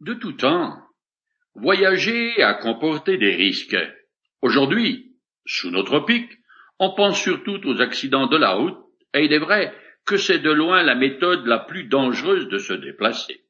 De 0.00 0.12
tout 0.12 0.34
temps, 0.34 0.76
voyager 1.54 2.42
a 2.42 2.52
comporté 2.52 3.16
des 3.16 3.34
risques. 3.34 3.78
Aujourd'hui, 4.42 5.16
sous 5.46 5.70
nos 5.70 5.84
tropiques, 5.84 6.32
on 6.78 6.94
pense 6.94 7.18
surtout 7.18 7.58
aux 7.64 7.80
accidents 7.80 8.26
de 8.26 8.36
la 8.36 8.52
route, 8.52 8.78
et 9.14 9.24
il 9.24 9.32
est 9.32 9.38
vrai 9.38 9.74
que 10.04 10.18
c'est 10.18 10.40
de 10.40 10.50
loin 10.50 10.82
la 10.82 10.94
méthode 10.94 11.46
la 11.46 11.60
plus 11.60 11.84
dangereuse 11.84 12.48
de 12.48 12.58
se 12.58 12.74
déplacer. 12.74 13.40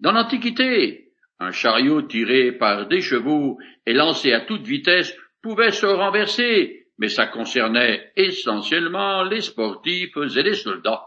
Dans 0.00 0.10
l'Antiquité, 0.10 1.12
un 1.38 1.52
chariot 1.52 2.02
tiré 2.02 2.50
par 2.50 2.88
des 2.88 3.00
chevaux 3.00 3.58
et 3.86 3.92
lancé 3.92 4.32
à 4.32 4.40
toute 4.40 4.66
vitesse 4.66 5.16
pouvait 5.42 5.70
se 5.70 5.86
renverser, 5.86 6.88
mais 6.98 7.08
ça 7.08 7.26
concernait 7.26 8.12
essentiellement 8.16 9.22
les 9.22 9.42
sportifs 9.42 10.16
et 10.16 10.42
les 10.42 10.54
soldats. 10.54 11.06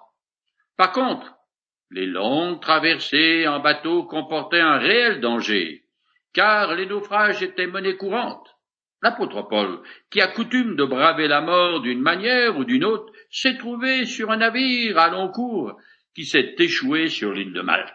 Par 0.77 0.93
contre, 0.93 1.35
les 1.91 2.05
longues 2.05 2.61
traversées 2.61 3.47
en 3.47 3.59
bateau 3.59 4.03
comportaient 4.03 4.59
un 4.59 4.77
réel 4.77 5.21
danger, 5.21 5.83
car 6.33 6.75
les 6.75 6.85
naufrages 6.85 7.43
étaient 7.43 7.67
monnaie 7.67 7.97
courante. 7.97 8.55
L'apôtre 9.01 9.43
Paul, 9.43 9.81
qui 10.09 10.21
a 10.21 10.27
coutume 10.27 10.75
de 10.75 10.83
braver 10.83 11.27
la 11.27 11.41
mort 11.41 11.81
d'une 11.81 12.01
manière 12.01 12.57
ou 12.57 12.63
d'une 12.63 12.85
autre, 12.85 13.13
s'est 13.29 13.57
trouvé 13.57 14.05
sur 14.05 14.31
un 14.31 14.37
navire 14.37 14.97
à 14.97 15.09
long 15.09 15.29
cours 15.29 15.79
qui 16.15 16.25
s'est 16.25 16.55
échoué 16.57 17.07
sur 17.07 17.33
l'île 17.33 17.53
de 17.53 17.61
Malte. 17.61 17.93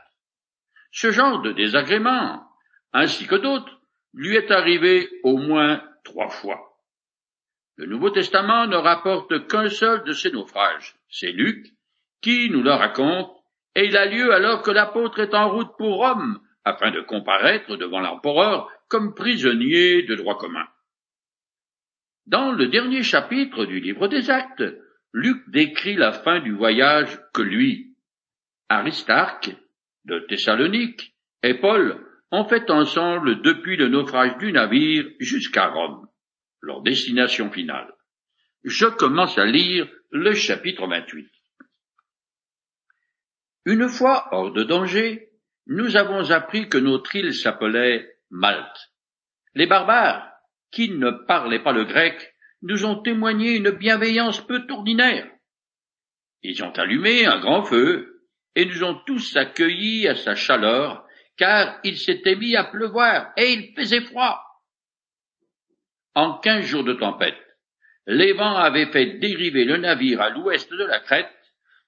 Ce 0.93 1.11
genre 1.11 1.43
de 1.43 1.53
désagrément, 1.53 2.43
ainsi 2.93 3.27
que 3.27 3.37
d'autres, 3.37 3.81
lui 4.13 4.37
est 4.37 4.51
arrivé 4.51 5.09
au 5.23 5.37
moins 5.37 5.83
trois 6.05 6.29
fois. 6.29 6.61
Le 7.77 7.87
Nouveau 7.87 8.11
Testament 8.11 8.67
ne 8.67 8.77
rapporte 8.77 9.47
qu'un 9.49 9.69
seul 9.69 10.05
de 10.05 10.13
ces 10.13 10.31
naufrages, 10.31 10.97
c'est 11.09 11.33
Luc, 11.33 11.67
qui 12.21 12.51
nous 12.51 12.63
le 12.63 12.73
raconte, 12.73 13.33
et 13.75 13.87
il 13.87 13.97
a 13.97 14.07
lieu 14.07 14.33
alors 14.33 14.63
que 14.63 14.71
l'apôtre 14.71 15.21
est 15.21 15.35
en 15.35 15.51
route 15.51 15.71
pour 15.79 15.97
Rome, 15.97 16.41
afin 16.65 16.91
de 16.91 17.01
comparaître 17.01 17.77
devant 17.77 18.01
l'empereur 18.01 18.71
comme 18.89 19.15
prisonnier 19.15 20.03
de 20.03 20.15
droit 20.15 20.39
commun. 20.39 20.67
Dans 22.27 22.53
le 22.53 22.69
dernier 22.69 23.03
chapitre 23.03 23.65
du 23.65 23.81
livre 23.81 24.09
des 24.09 24.31
Actes, 24.31 24.65
Luc 25.13 25.39
décrit 25.49 25.97
la 25.97 26.13
fin 26.13 26.41
du 26.41 26.53
voyage 26.53 27.19
que 27.33 27.43
lui, 27.43 27.97
Aristarque, 28.69 29.51
de 30.05 30.21
Thessalonique, 30.29 31.15
et 31.43 31.55
Paul 31.55 32.05
ont 32.31 32.45
fait 32.45 32.71
ensemble 32.71 33.43
depuis 33.43 33.77
le 33.77 33.89
naufrage 33.89 34.37
du 34.39 34.53
navire 34.53 35.05
jusqu'à 35.19 35.67
Rome, 35.69 36.07
leur 36.61 36.83
destination 36.83 37.51
finale. 37.51 37.93
Je 38.63 38.87
commence 38.87 39.39
à 39.39 39.47
lire 39.47 39.89
le 40.11 40.35
chapitre 40.35 40.87
28. 40.87 41.27
Une 43.67 43.89
fois 43.89 44.29
hors 44.33 44.53
de 44.53 44.65
danger, 44.65 45.29
nous 45.67 45.97
avons 45.97 46.31
appris 46.31 46.69
que 46.69 46.79
notre 46.79 47.15
île 47.15 47.35
s'appelait 47.35 48.09
Malte. 48.31 48.93
Les 49.55 49.67
barbares, 49.67 50.31
qui 50.71 50.91
ne 50.91 51.11
parlaient 51.11 51.63
pas 51.63 51.73
le 51.73 51.85
grec, 51.85 52.35
nous 52.63 52.85
ont 52.85 53.03
témoigné 53.03 53.57
une 53.57 53.71
bienveillance 53.71 54.41
peu 54.47 54.65
ordinaire. 54.71 55.29
Ils 56.43 56.63
ont 56.63 56.73
allumé 56.73 57.27
un 57.27 57.41
grand 57.41 57.65
feu, 57.65 58.27
et 58.55 58.65
nous 58.65 58.83
ont 58.83 59.01
tous 59.07 59.37
accueillis 59.37 60.09
à 60.09 60.17
sa 60.17 60.35
chaleur, 60.35 61.07
car 61.37 61.79
il 61.85 61.99
s'était 61.99 62.37
mis 62.37 62.57
à 62.57 62.65
pleuvoir, 62.65 63.33
et 63.37 63.53
il 63.53 63.75
faisait 63.75 64.03
froid. 64.03 64.43
En 66.15 66.39
quinze 66.39 66.65
jours 66.65 66.85
de 66.85 66.95
tempête, 66.95 67.39
les 68.07 68.33
vents 68.33 68.57
avaient 68.57 68.91
fait 68.91 69.19
dériver 69.19 69.65
le 69.65 69.77
navire 69.77 70.21
à 70.21 70.31
l'ouest 70.31 70.71
de 70.71 70.85
la 70.85 71.01
Crète, 71.01 71.31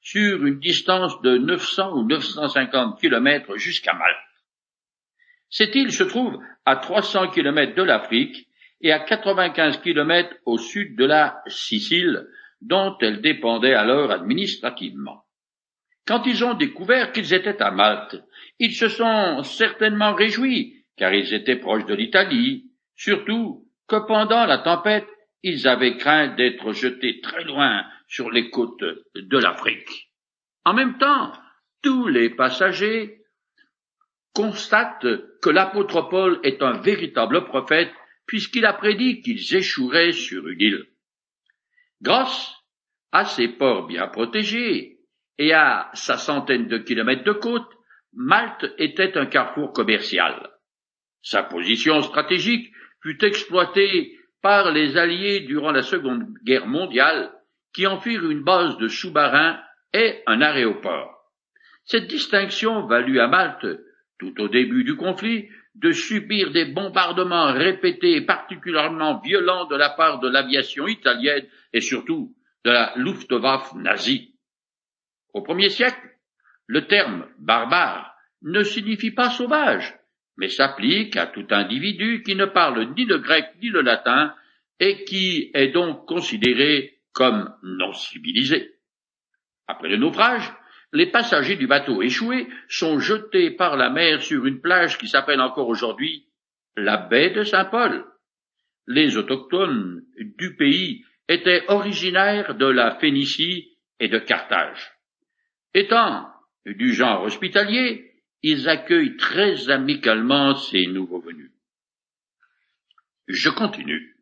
sur 0.02 0.44
une 0.44 0.58
distance 0.58 1.20
de 1.22 1.38
900 1.38 1.92
ou 1.94 2.06
950 2.06 3.00
kilomètres 3.00 3.56
jusqu'à 3.56 3.94
Malte. 3.94 4.18
Cette 5.48 5.74
île 5.76 5.92
se 5.92 6.02
trouve 6.02 6.38
à 6.66 6.76
300 6.76 7.30
kilomètres 7.30 7.76
de 7.76 7.82
l'Afrique 7.82 8.48
et 8.80 8.90
à 8.90 8.98
95 8.98 9.80
kilomètres 9.80 10.34
au 10.44 10.58
sud 10.58 10.96
de 10.96 11.04
la 11.04 11.40
Sicile, 11.46 12.26
dont 12.60 12.96
elle 13.00 13.20
dépendait 13.20 13.74
alors 13.74 14.10
administrativement. 14.10 15.24
Quand 16.06 16.26
ils 16.26 16.44
ont 16.44 16.54
découvert 16.54 17.12
qu'ils 17.12 17.32
étaient 17.32 17.62
à 17.62 17.70
Malte, 17.70 18.16
ils 18.58 18.74
se 18.74 18.88
sont 18.88 19.44
certainement 19.44 20.14
réjouis, 20.14 20.84
car 20.96 21.14
ils 21.14 21.32
étaient 21.32 21.56
proches 21.56 21.86
de 21.86 21.94
l'Italie, 21.94 22.70
surtout 22.96 23.68
que 23.86 24.04
pendant 24.06 24.46
la 24.46 24.58
tempête, 24.58 25.06
ils 25.44 25.68
avaient 25.68 25.96
craint 25.96 26.34
d'être 26.34 26.72
jetés 26.72 27.20
très 27.20 27.44
loin 27.44 27.84
sur 28.12 28.30
les 28.30 28.50
côtes 28.50 28.84
de 29.14 29.38
l'Afrique. 29.38 30.12
En 30.66 30.74
même 30.74 30.98
temps, 30.98 31.32
tous 31.82 32.08
les 32.08 32.28
passagers 32.28 33.22
constatent 34.34 35.06
que 35.40 35.48
l'apôtre 35.48 36.02
Paul 36.10 36.38
est 36.42 36.62
un 36.62 36.78
véritable 36.82 37.46
prophète 37.46 37.90
puisqu'il 38.26 38.66
a 38.66 38.74
prédit 38.74 39.22
qu'ils 39.22 39.56
échoueraient 39.56 40.12
sur 40.12 40.46
une 40.46 40.60
île. 40.60 40.86
Grâce 42.02 42.54
à 43.12 43.24
ses 43.24 43.48
ports 43.48 43.86
bien 43.86 44.08
protégés 44.08 44.98
et 45.38 45.54
à 45.54 45.90
sa 45.94 46.18
centaine 46.18 46.68
de 46.68 46.76
kilomètres 46.76 47.24
de 47.24 47.32
côte, 47.32 47.70
Malte 48.12 48.66
était 48.76 49.16
un 49.16 49.24
carrefour 49.24 49.72
commercial. 49.72 50.50
Sa 51.22 51.42
position 51.42 52.02
stratégique 52.02 52.70
fut 53.02 53.24
exploitée 53.24 54.18
par 54.42 54.70
les 54.70 54.98
Alliés 54.98 55.40
durant 55.40 55.72
la 55.72 55.82
Seconde 55.82 56.26
Guerre 56.44 56.66
mondiale 56.66 57.32
qui 57.72 57.86
en 57.86 58.00
firent 58.00 58.30
une 58.30 58.42
base 58.42 58.76
de 58.78 58.88
sous-marins 58.88 59.60
et 59.92 60.22
un 60.26 60.40
aéroport. 60.40 61.30
Cette 61.84 62.06
distinction 62.06 62.86
valut 62.86 63.20
à 63.20 63.28
Malte, 63.28 63.66
tout 64.18 64.40
au 64.40 64.48
début 64.48 64.84
du 64.84 64.96
conflit, 64.96 65.48
de 65.74 65.90
subir 65.90 66.50
des 66.52 66.66
bombardements 66.66 67.52
répétés 67.52 68.16
et 68.16 68.20
particulièrement 68.20 69.20
violents 69.20 69.64
de 69.66 69.76
la 69.76 69.90
part 69.90 70.20
de 70.20 70.28
l'aviation 70.28 70.86
italienne 70.86 71.46
et 71.72 71.80
surtout 71.80 72.34
de 72.64 72.70
la 72.70 72.92
Luftwaffe 72.96 73.74
nazie. 73.74 74.34
Au 75.32 75.42
premier 75.42 75.70
siècle, 75.70 76.10
le 76.66 76.86
terme 76.86 77.26
barbare 77.38 78.14
ne 78.42 78.62
signifie 78.62 79.10
pas 79.10 79.30
sauvage, 79.30 79.94
mais 80.36 80.48
s'applique 80.48 81.16
à 81.16 81.26
tout 81.26 81.46
individu 81.50 82.22
qui 82.22 82.34
ne 82.34 82.44
parle 82.44 82.92
ni 82.94 83.04
le 83.04 83.18
grec 83.18 83.46
ni 83.62 83.68
le 83.68 83.80
latin 83.80 84.34
et 84.78 85.04
qui 85.04 85.50
est 85.54 85.68
donc 85.68 86.06
considéré 86.06 86.91
comme 87.12 87.54
non 87.62 87.92
civilisés. 87.92 88.72
Après 89.66 89.88
le 89.88 89.96
naufrage, 89.96 90.52
les 90.92 91.10
passagers 91.10 91.56
du 91.56 91.66
bateau 91.66 92.02
échoué 92.02 92.48
sont 92.68 92.98
jetés 92.98 93.50
par 93.50 93.76
la 93.76 93.90
mer 93.90 94.22
sur 94.22 94.44
une 94.46 94.60
plage 94.60 94.98
qui 94.98 95.08
s'appelle 95.08 95.40
encore 95.40 95.68
aujourd'hui 95.68 96.26
la 96.76 96.96
baie 96.96 97.30
de 97.30 97.44
Saint-Paul. 97.44 98.04
Les 98.86 99.16
autochtones 99.16 100.04
du 100.18 100.56
pays 100.56 101.04
étaient 101.28 101.64
originaires 101.68 102.54
de 102.54 102.66
la 102.66 102.96
Phénicie 102.96 103.78
et 104.00 104.08
de 104.08 104.18
Carthage. 104.18 104.92
Étant 105.74 106.28
du 106.66 106.92
genre 106.92 107.22
hospitalier, 107.22 108.12
ils 108.42 108.68
accueillent 108.68 109.16
très 109.16 109.70
amicalement 109.70 110.54
ces 110.54 110.86
nouveaux 110.86 111.20
venus. 111.20 111.52
Je 113.28 113.50
continue. 113.50 114.16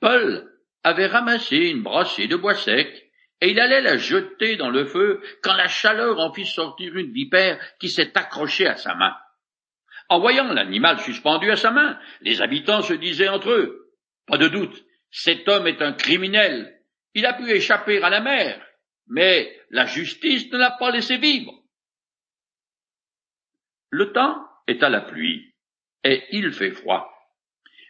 Paul 0.00 0.49
avait 0.82 1.06
ramassé 1.06 1.56
une 1.56 1.82
brassée 1.82 2.26
de 2.26 2.36
bois 2.36 2.54
sec, 2.54 3.10
et 3.40 3.50
il 3.50 3.60
allait 3.60 3.80
la 3.80 3.96
jeter 3.96 4.56
dans 4.56 4.70
le 4.70 4.84
feu 4.84 5.22
quand 5.42 5.54
la 5.54 5.68
chaleur 5.68 6.18
en 6.18 6.32
fit 6.32 6.46
sortir 6.46 6.96
une 6.96 7.12
vipère 7.12 7.58
qui 7.78 7.88
s'est 7.88 8.16
accrochée 8.16 8.66
à 8.66 8.76
sa 8.76 8.94
main. 8.94 9.16
En 10.08 10.20
voyant 10.20 10.52
l'animal 10.52 10.98
suspendu 11.00 11.50
à 11.50 11.56
sa 11.56 11.70
main, 11.70 11.98
les 12.20 12.42
habitants 12.42 12.82
se 12.82 12.94
disaient 12.94 13.28
entre 13.28 13.50
eux 13.50 13.94
Pas 14.26 14.38
de 14.38 14.48
doute, 14.48 14.84
cet 15.10 15.48
homme 15.48 15.66
est 15.66 15.82
un 15.82 15.92
criminel. 15.92 16.82
Il 17.14 17.26
a 17.26 17.34
pu 17.34 17.50
échapper 17.50 18.02
à 18.02 18.10
la 18.10 18.20
mer, 18.20 18.64
mais 19.06 19.56
la 19.70 19.86
justice 19.86 20.50
ne 20.52 20.58
l'a 20.58 20.72
pas 20.72 20.90
laissé 20.90 21.16
vivre. 21.16 21.52
Le 23.90 24.12
temps 24.12 24.44
est 24.66 24.82
à 24.82 24.88
la 24.88 25.00
pluie, 25.00 25.54
et 26.04 26.24
il 26.30 26.52
fait 26.52 26.70
froid. 26.70 27.12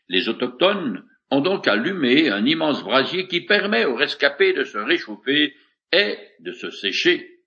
Les 0.09 0.29
autochtones 0.29 1.07
ont 1.31 1.41
donc 1.41 1.69
allumé 1.69 2.29
un 2.29 2.45
immense 2.45 2.83
brasier 2.83 3.29
qui 3.29 3.43
permet 3.43 3.85
aux 3.85 3.95
rescapés 3.95 4.53
de 4.53 4.65
se 4.65 4.79
réchauffer 4.79 5.55
et 5.93 6.19
de 6.41 6.53
se 6.53 6.71
sécher. 6.71 7.41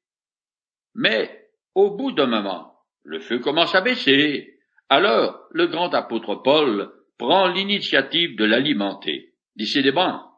Mais, 0.95 1.49
au 1.75 1.91
bout 1.91 2.11
d'un 2.11 2.27
moment, 2.27 2.73
le 3.03 3.19
feu 3.19 3.39
commence 3.39 3.75
à 3.75 3.81
baisser. 3.81 4.57
Alors, 4.89 5.47
le 5.51 5.67
grand 5.67 5.93
apôtre 5.93 6.35
Paul 6.35 6.91
prend 7.17 7.47
l'initiative 7.47 8.37
de 8.37 8.45
l'alimenter. 8.45 9.33
Décidément, 9.55 10.31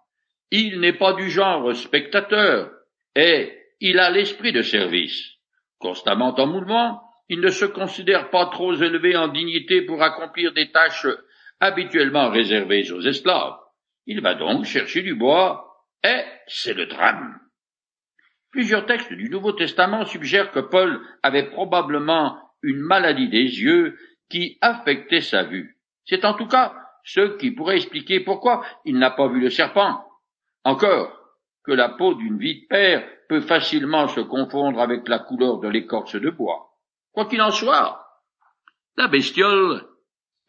il 0.51 0.79
n'est 0.79 0.97
pas 0.97 1.13
du 1.13 1.29
genre 1.29 1.75
spectateur, 1.75 2.71
et 3.15 3.53
il 3.79 3.99
a 3.99 4.09
l'esprit 4.09 4.51
de 4.51 4.61
service. 4.61 5.33
Constamment 5.79 6.33
en 6.39 6.47
mouvement, 6.47 7.01
il 7.29 7.41
ne 7.41 7.49
se 7.49 7.65
considère 7.65 8.29
pas 8.29 8.47
trop 8.47 8.73
élevé 8.73 9.15
en 9.15 9.27
dignité 9.27 9.81
pour 9.81 10.01
accomplir 10.01 10.53
des 10.53 10.71
tâches 10.71 11.07
habituellement 11.59 12.29
réservés 12.29 12.91
aux 12.91 13.01
esclaves. 13.01 13.57
Il 14.05 14.21
va 14.21 14.35
donc 14.35 14.65
chercher 14.65 15.01
du 15.01 15.15
bois, 15.15 15.65
et 16.03 16.23
c'est 16.47 16.73
le 16.73 16.85
drame. 16.85 17.39
Plusieurs 18.51 18.85
textes 18.85 19.11
du 19.11 19.29
Nouveau 19.29 19.51
Testament 19.51 20.05
suggèrent 20.05 20.51
que 20.51 20.59
Paul 20.59 21.01
avait 21.23 21.49
probablement 21.49 22.37
une 22.61 22.79
maladie 22.79 23.29
des 23.29 23.61
yeux 23.61 23.97
qui 24.29 24.57
affectait 24.61 25.21
sa 25.21 25.43
vue. 25.43 25.77
C'est 26.05 26.23
en 26.25 26.35
tout 26.35 26.47
cas 26.47 26.73
ce 27.03 27.37
qui 27.37 27.51
pourrait 27.51 27.77
expliquer 27.77 28.19
pourquoi 28.19 28.65
il 28.85 28.97
n'a 28.97 29.11
pas 29.11 29.27
vu 29.27 29.39
le 29.39 29.49
serpent. 29.49 30.03
Encore 30.63 31.11
que 31.63 31.71
la 31.71 31.89
peau 31.89 32.15
d'une 32.15 32.37
vipère 32.37 33.07
peut 33.27 33.41
facilement 33.41 34.07
se 34.07 34.21
confondre 34.21 34.79
avec 34.79 35.07
la 35.07 35.19
couleur 35.19 35.59
de 35.59 35.67
l'écorce 35.67 36.15
de 36.15 36.29
bois. 36.29 36.71
Quoi 37.11 37.25
qu'il 37.25 37.41
en 37.41 37.51
soit, 37.51 38.05
la 38.97 39.07
bestiole 39.07 39.85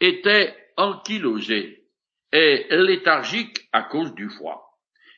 était 0.01 0.55
ankylosée 0.77 1.85
et 2.33 2.67
léthargique 2.71 3.69
à 3.73 3.83
cause 3.83 4.15
du 4.15 4.29
froid. 4.29 4.67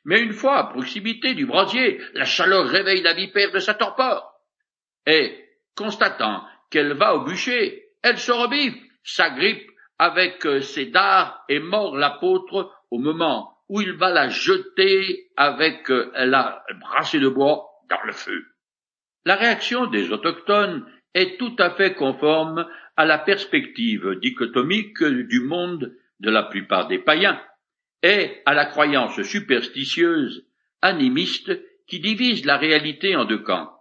Mais 0.04 0.20
une 0.20 0.32
fois 0.32 0.58
à 0.58 0.64
proximité 0.64 1.34
du 1.34 1.46
brasier, 1.46 2.00
la 2.14 2.24
chaleur 2.24 2.66
réveille 2.66 3.02
la 3.02 3.14
vipère 3.14 3.50
de 3.52 3.58
sa 3.58 3.74
torpeur. 3.74 4.32
Et, 5.06 5.44
constatant 5.74 6.44
qu'elle 6.70 6.94
va 6.94 7.14
au 7.14 7.24
bûcher, 7.24 7.84
elle 8.02 8.18
se 8.18 8.32
rebiffe, 8.32 8.76
s'agrippe 9.02 9.68
avec 9.98 10.46
euh, 10.46 10.60
ses 10.60 10.86
dards 10.86 11.44
et 11.48 11.58
mord 11.58 11.96
l'apôtre 11.96 12.72
au 12.90 12.98
moment 12.98 13.58
où 13.68 13.80
il 13.80 13.92
va 13.92 14.10
la 14.10 14.28
jeter 14.28 15.30
avec 15.36 15.90
euh, 15.90 16.10
la 16.14 16.64
brassée 16.80 17.20
de 17.20 17.28
bois 17.28 17.66
dans 17.90 18.02
le 18.04 18.12
feu. 18.12 18.46
La 19.24 19.36
réaction 19.36 19.86
des 19.86 20.12
autochtones 20.12 20.86
est 21.14 21.38
tout 21.38 21.54
à 21.58 21.70
fait 21.70 21.94
conforme 21.94 22.66
à 22.96 23.04
la 23.04 23.18
perspective 23.18 24.18
dichotomique 24.20 25.02
du 25.02 25.40
monde 25.40 25.94
de 26.20 26.30
la 26.30 26.42
plupart 26.44 26.88
des 26.88 26.98
païens 26.98 27.40
et 28.02 28.42
à 28.46 28.54
la 28.54 28.66
croyance 28.66 29.20
superstitieuse, 29.22 30.46
animiste, 30.82 31.52
qui 31.86 32.00
divise 32.00 32.44
la 32.44 32.56
réalité 32.56 33.16
en 33.16 33.24
deux 33.24 33.42
camps. 33.42 33.72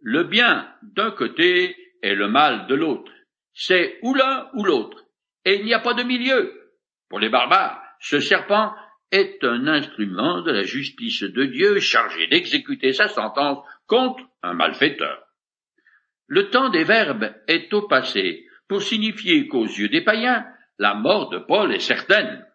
Le 0.00 0.24
bien 0.24 0.68
d'un 0.82 1.10
côté 1.10 1.76
et 2.02 2.14
le 2.14 2.28
mal 2.28 2.66
de 2.66 2.74
l'autre. 2.74 3.12
C'est 3.52 3.98
ou 4.02 4.14
l'un 4.14 4.48
ou 4.54 4.64
l'autre, 4.64 5.04
et 5.44 5.56
il 5.56 5.64
n'y 5.64 5.74
a 5.74 5.80
pas 5.80 5.94
de 5.94 6.02
milieu. 6.02 6.72
Pour 7.08 7.20
les 7.20 7.28
barbares, 7.28 7.80
ce 8.00 8.18
serpent 8.18 8.74
est 9.12 9.44
un 9.44 9.68
instrument 9.68 10.42
de 10.42 10.50
la 10.50 10.64
justice 10.64 11.22
de 11.22 11.44
Dieu 11.44 11.78
chargé 11.78 12.26
d'exécuter 12.26 12.92
sa 12.92 13.08
sentence 13.08 13.64
contre 13.86 14.22
un 14.42 14.54
malfaiteur. 14.54 15.23
Le 16.26 16.50
temps 16.50 16.70
des 16.70 16.84
verbes 16.84 17.34
est 17.48 17.72
au 17.74 17.82
passé 17.82 18.46
pour 18.68 18.82
signifier 18.82 19.46
qu'aux 19.46 19.66
yeux 19.66 19.88
des 19.88 20.00
païens, 20.00 20.46
la 20.78 20.94
mort 20.94 21.30
de 21.30 21.38
Paul 21.38 21.72
est 21.72 21.80
certaine. 21.80 22.46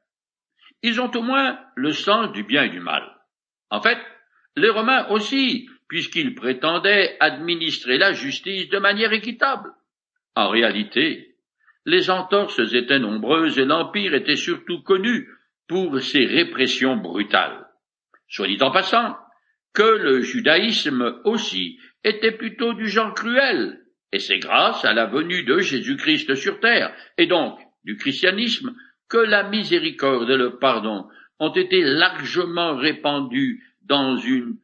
Ils 0.81 0.99
ont 0.99 1.11
au 1.15 1.21
moins 1.21 1.59
le 1.75 1.91
sens 1.91 2.31
du 2.31 2.43
bien 2.43 2.63
et 2.63 2.69
du 2.69 2.79
mal. 2.79 3.03
En 3.69 3.81
fait, 3.81 3.99
les 4.55 4.69
Romains 4.69 5.07
aussi, 5.09 5.69
puisqu'ils 5.87 6.35
prétendaient 6.35 7.17
administrer 7.19 7.97
la 7.97 8.13
justice 8.13 8.69
de 8.69 8.79
manière 8.79 9.13
équitable. 9.13 9.71
En 10.35 10.49
réalité, 10.49 11.35
les 11.85 12.09
entorses 12.09 12.73
étaient 12.73 12.99
nombreuses 12.99 13.59
et 13.59 13.65
l'Empire 13.65 14.13
était 14.13 14.35
surtout 14.35 14.81
connu 14.81 15.27
pour 15.67 15.99
ses 16.01 16.25
répressions 16.25 16.97
brutales. 16.97 17.67
Soit 18.27 18.47
dit 18.47 18.61
en 18.61 18.71
passant, 18.71 19.17
que 19.73 19.83
le 19.83 20.21
judaïsme 20.21 21.19
aussi 21.23 21.79
était 22.03 22.31
plutôt 22.31 22.73
du 22.73 22.87
genre 22.87 23.13
cruel, 23.13 23.79
et 24.11 24.19
c'est 24.19 24.39
grâce 24.39 24.83
à 24.85 24.93
la 24.93 25.05
venue 25.05 25.43
de 25.43 25.59
Jésus-Christ 25.59 26.35
sur 26.35 26.59
terre, 26.59 26.95
et 27.17 27.27
donc 27.27 27.59
du 27.83 27.97
christianisme, 27.97 28.75
que 29.09 29.17
la 29.17 29.43
miséricorde 29.49 30.29
et 30.29 30.37
le 30.37 30.57
pardon 30.57 31.07
ont 31.39 31.53
été 31.53 31.81
largement 31.81 32.75
répandus 32.75 33.63
dans 33.81 34.17
une 34.17 34.57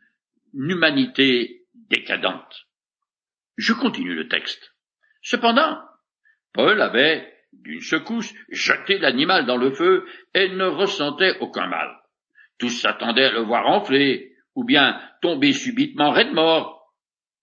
humanité 0.54 1.63
décadente. 1.90 2.68
Je 3.57 3.74
continue 3.74 4.16
le 4.16 4.28
texte. 4.28 4.74
Cependant, 5.22 5.80
Paul 6.54 6.81
avait, 6.81 7.34
d'une 7.54 7.81
secousse, 7.81 8.34
jeté 8.50 8.98
l'animal 8.98 9.46
dans 9.46 9.57
le 9.57 9.72
feu 9.72 10.06
et 10.34 10.50
ne 10.50 10.66
ressentait 10.66 11.40
aucun 11.40 11.68
mal. 11.68 11.90
Tous 12.60 12.69
s'attendaient 12.69 13.25
à 13.25 13.31
le 13.31 13.42
voir 13.42 13.68
enfler, 13.68 14.35
ou 14.56 14.63
bien 14.63 15.00
tomber 15.22 15.54
subitement 15.54 16.12
raide 16.12 16.34
mort. 16.34 16.94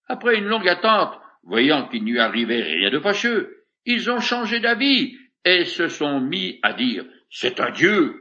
Après 0.09 0.37
une 0.37 0.47
longue 0.47 0.69
attente, 0.69 1.19
voyant 1.44 1.88
qu'il 1.88 2.05
n'y 2.05 2.19
arrivait 2.19 2.62
rien 2.62 2.91
de 2.91 2.99
fâcheux, 2.99 3.64
ils 3.85 4.11
ont 4.11 4.20
changé 4.20 4.61
d'avis 4.61 5.17
et 5.44 5.64
se 5.64 5.88
sont 5.88 6.20
mis 6.20 6.59
à 6.62 6.73
dire 6.73 7.05
C'est 7.31 7.61
un 7.61 7.70
Dieu. 7.70 8.19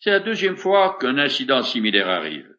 C'est 0.00 0.10
la 0.10 0.20
deuxième 0.20 0.56
fois 0.56 0.98
qu'un 1.00 1.18
incident 1.18 1.62
similaire 1.62 2.08
arrive, 2.08 2.54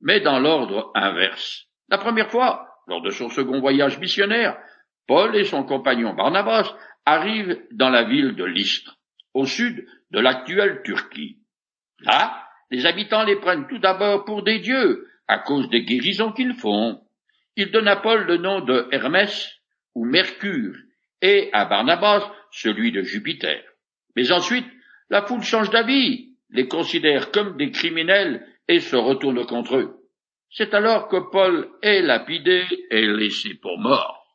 mais 0.00 0.20
dans 0.20 0.38
l'ordre 0.38 0.90
inverse. 0.94 1.66
La 1.88 1.98
première 1.98 2.30
fois, 2.30 2.66
lors 2.86 3.02
de 3.02 3.10
son 3.10 3.28
second 3.28 3.60
voyage 3.60 3.98
missionnaire, 3.98 4.58
Paul 5.06 5.34
et 5.36 5.44
son 5.44 5.64
compagnon 5.64 6.14
Barnabas 6.14 6.76
arrivent 7.04 7.60
dans 7.72 7.90
la 7.90 8.04
ville 8.04 8.34
de 8.36 8.44
Lystre, 8.44 8.96
au 9.34 9.46
sud 9.46 9.86
de 10.10 10.20
l'actuelle 10.20 10.82
Turquie. 10.84 11.38
Là, 12.00 12.49
les 12.70 12.86
habitants 12.86 13.24
les 13.24 13.36
prennent 13.36 13.66
tout 13.66 13.78
d'abord 13.78 14.24
pour 14.24 14.42
des 14.42 14.60
dieux, 14.60 15.08
à 15.26 15.38
cause 15.38 15.68
des 15.70 15.84
guérisons 15.84 16.32
qu'ils 16.32 16.54
font. 16.54 17.00
Ils 17.56 17.70
donnent 17.70 17.88
à 17.88 17.96
Paul 17.96 18.24
le 18.26 18.36
nom 18.36 18.60
de 18.60 18.88
Hermès 18.92 19.50
ou 19.94 20.04
Mercure, 20.04 20.76
et 21.20 21.50
à 21.52 21.64
Barnabas 21.64 22.30
celui 22.52 22.92
de 22.92 23.02
Jupiter. 23.02 23.62
Mais 24.16 24.32
ensuite, 24.32 24.66
la 25.08 25.22
foule 25.22 25.42
change 25.42 25.70
d'avis, 25.70 26.30
les 26.50 26.68
considère 26.68 27.30
comme 27.30 27.56
des 27.56 27.70
criminels 27.70 28.46
et 28.68 28.80
se 28.80 28.96
retourne 28.96 29.44
contre 29.46 29.76
eux. 29.76 29.96
C'est 30.50 30.74
alors 30.74 31.08
que 31.08 31.30
Paul 31.30 31.68
est 31.82 32.02
lapidé 32.02 32.64
et 32.90 33.06
laissé 33.06 33.54
pour 33.54 33.78
mort. 33.78 34.26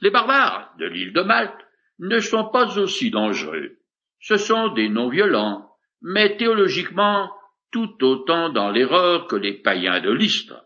Les 0.00 0.10
barbares 0.10 0.74
de 0.78 0.86
l'île 0.86 1.12
de 1.12 1.22
Malte 1.22 1.66
ne 1.98 2.20
sont 2.20 2.50
pas 2.50 2.78
aussi 2.78 3.10
dangereux. 3.10 3.78
Ce 4.20 4.36
sont 4.36 4.68
des 4.74 4.88
non-violents, 4.88 5.67
mais 6.02 6.36
théologiquement 6.36 7.30
tout 7.70 8.02
autant 8.02 8.48
dans 8.48 8.70
l'erreur 8.70 9.26
que 9.26 9.36
les 9.36 9.54
païens 9.54 10.00
de 10.00 10.10
l'Istre. 10.10 10.64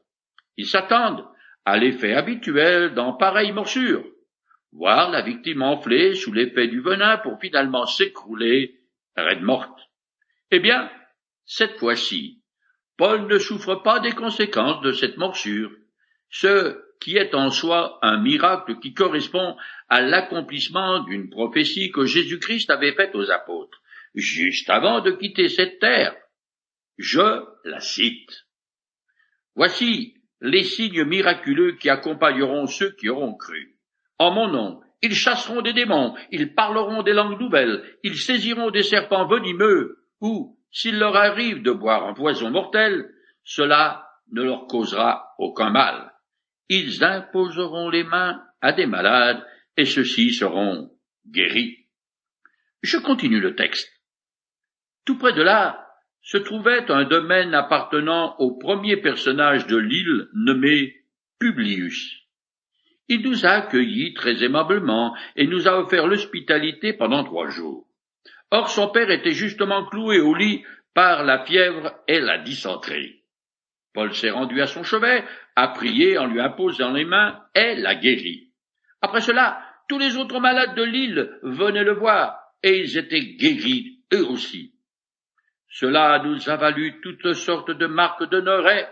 Ils 0.56 0.66
s'attendent 0.66 1.26
à 1.64 1.76
l'effet 1.76 2.14
habituel 2.14 2.94
dans 2.94 3.12
pareille 3.14 3.52
morsure, 3.52 4.04
voir 4.72 5.10
la 5.10 5.22
victime 5.22 5.62
enflée 5.62 6.14
sous 6.14 6.32
l'effet 6.32 6.68
du 6.68 6.80
venin 6.80 7.18
pour 7.18 7.40
finalement 7.40 7.86
s'écrouler 7.86 8.80
raide 9.16 9.42
morte. 9.42 9.78
Eh 10.50 10.60
bien, 10.60 10.90
cette 11.44 11.78
fois-ci, 11.78 12.42
Paul 12.96 13.26
ne 13.26 13.38
souffre 13.38 13.76
pas 13.76 14.00
des 14.00 14.12
conséquences 14.12 14.80
de 14.82 14.92
cette 14.92 15.16
morsure, 15.16 15.70
ce 16.30 16.78
qui 17.00 17.16
est 17.16 17.34
en 17.34 17.50
soi 17.50 17.98
un 18.02 18.18
miracle 18.18 18.78
qui 18.78 18.94
correspond 18.94 19.56
à 19.88 20.00
l'accomplissement 20.02 21.00
d'une 21.00 21.30
prophétie 21.30 21.90
que 21.90 22.06
Jésus-Christ 22.06 22.70
avait 22.70 22.94
faite 22.94 23.14
aux 23.14 23.30
apôtres, 23.30 23.81
juste 24.14 24.70
avant 24.70 25.00
de 25.00 25.12
quitter 25.12 25.48
cette 25.48 25.78
terre. 25.78 26.16
Je 26.98 27.44
la 27.64 27.80
cite. 27.80 28.46
Voici 29.54 30.14
les 30.40 30.64
signes 30.64 31.04
miraculeux 31.04 31.76
qui 31.76 31.88
accompagneront 31.88 32.66
ceux 32.66 32.90
qui 32.92 33.08
auront 33.08 33.34
cru. 33.34 33.76
En 34.18 34.32
mon 34.32 34.48
nom, 34.48 34.80
ils 35.02 35.14
chasseront 35.14 35.62
des 35.62 35.72
démons, 35.72 36.14
ils 36.30 36.54
parleront 36.54 37.02
des 37.02 37.12
langues 37.12 37.40
nouvelles, 37.40 37.82
ils 38.02 38.16
saisiront 38.16 38.70
des 38.70 38.82
serpents 38.82 39.26
venimeux, 39.26 39.98
ou, 40.20 40.58
s'il 40.70 40.98
leur 40.98 41.16
arrive 41.16 41.62
de 41.62 41.72
boire 41.72 42.06
un 42.06 42.14
poison 42.14 42.50
mortel, 42.50 43.12
cela 43.44 44.06
ne 44.30 44.42
leur 44.42 44.66
causera 44.66 45.34
aucun 45.38 45.70
mal. 45.70 46.12
Ils 46.68 47.04
imposeront 47.04 47.90
les 47.90 48.04
mains 48.04 48.42
à 48.60 48.72
des 48.72 48.86
malades, 48.86 49.44
et 49.76 49.84
ceux-ci 49.84 50.32
seront 50.32 50.90
guéris. 51.26 51.86
Je 52.82 52.98
continue 52.98 53.40
le 53.40 53.54
texte. 53.54 53.91
Tout 55.04 55.18
près 55.18 55.32
de 55.32 55.42
là 55.42 55.86
se 56.22 56.38
trouvait 56.38 56.90
un 56.90 57.04
domaine 57.04 57.54
appartenant 57.54 58.36
au 58.38 58.56
premier 58.56 58.96
personnage 58.96 59.66
de 59.66 59.76
l'île 59.76 60.28
nommé 60.34 60.94
Publius. 61.40 62.22
Il 63.08 63.22
nous 63.22 63.44
a 63.44 63.50
accueillis 63.50 64.14
très 64.14 64.44
aimablement 64.44 65.16
et 65.34 65.48
nous 65.48 65.66
a 65.66 65.78
offert 65.78 66.06
l'hospitalité 66.06 66.92
pendant 66.92 67.24
trois 67.24 67.48
jours. 67.48 67.86
Or 68.52 68.70
son 68.70 68.88
père 68.88 69.10
était 69.10 69.32
justement 69.32 69.84
cloué 69.86 70.20
au 70.20 70.34
lit 70.34 70.62
par 70.94 71.24
la 71.24 71.44
fièvre 71.44 71.94
et 72.06 72.20
la 72.20 72.38
dysenterie. 72.38 73.22
Paul 73.92 74.14
s'est 74.14 74.30
rendu 74.30 74.60
à 74.62 74.66
son 74.66 74.84
chevet, 74.84 75.24
a 75.56 75.68
prié 75.68 76.16
en 76.16 76.26
lui 76.26 76.40
imposant 76.40 76.92
les 76.92 77.04
mains 77.04 77.42
et 77.54 77.74
l'a 77.74 77.96
guéri. 77.96 78.52
Après 79.00 79.20
cela, 79.20 79.60
tous 79.88 79.98
les 79.98 80.16
autres 80.16 80.38
malades 80.38 80.76
de 80.76 80.82
l'île 80.82 81.38
venaient 81.42 81.84
le 81.84 81.94
voir 81.94 82.38
et 82.62 82.78
ils 82.78 82.96
étaient 82.96 83.34
guéris 83.34 83.98
eux 84.14 84.26
aussi. 84.26 84.74
Cela 85.72 86.20
nous 86.22 86.50
a 86.50 86.56
valu 86.56 87.00
toutes 87.00 87.32
sortes 87.32 87.70
de 87.70 87.86
marques 87.86 88.28
d'honneur 88.28 88.68
et, 88.68 88.86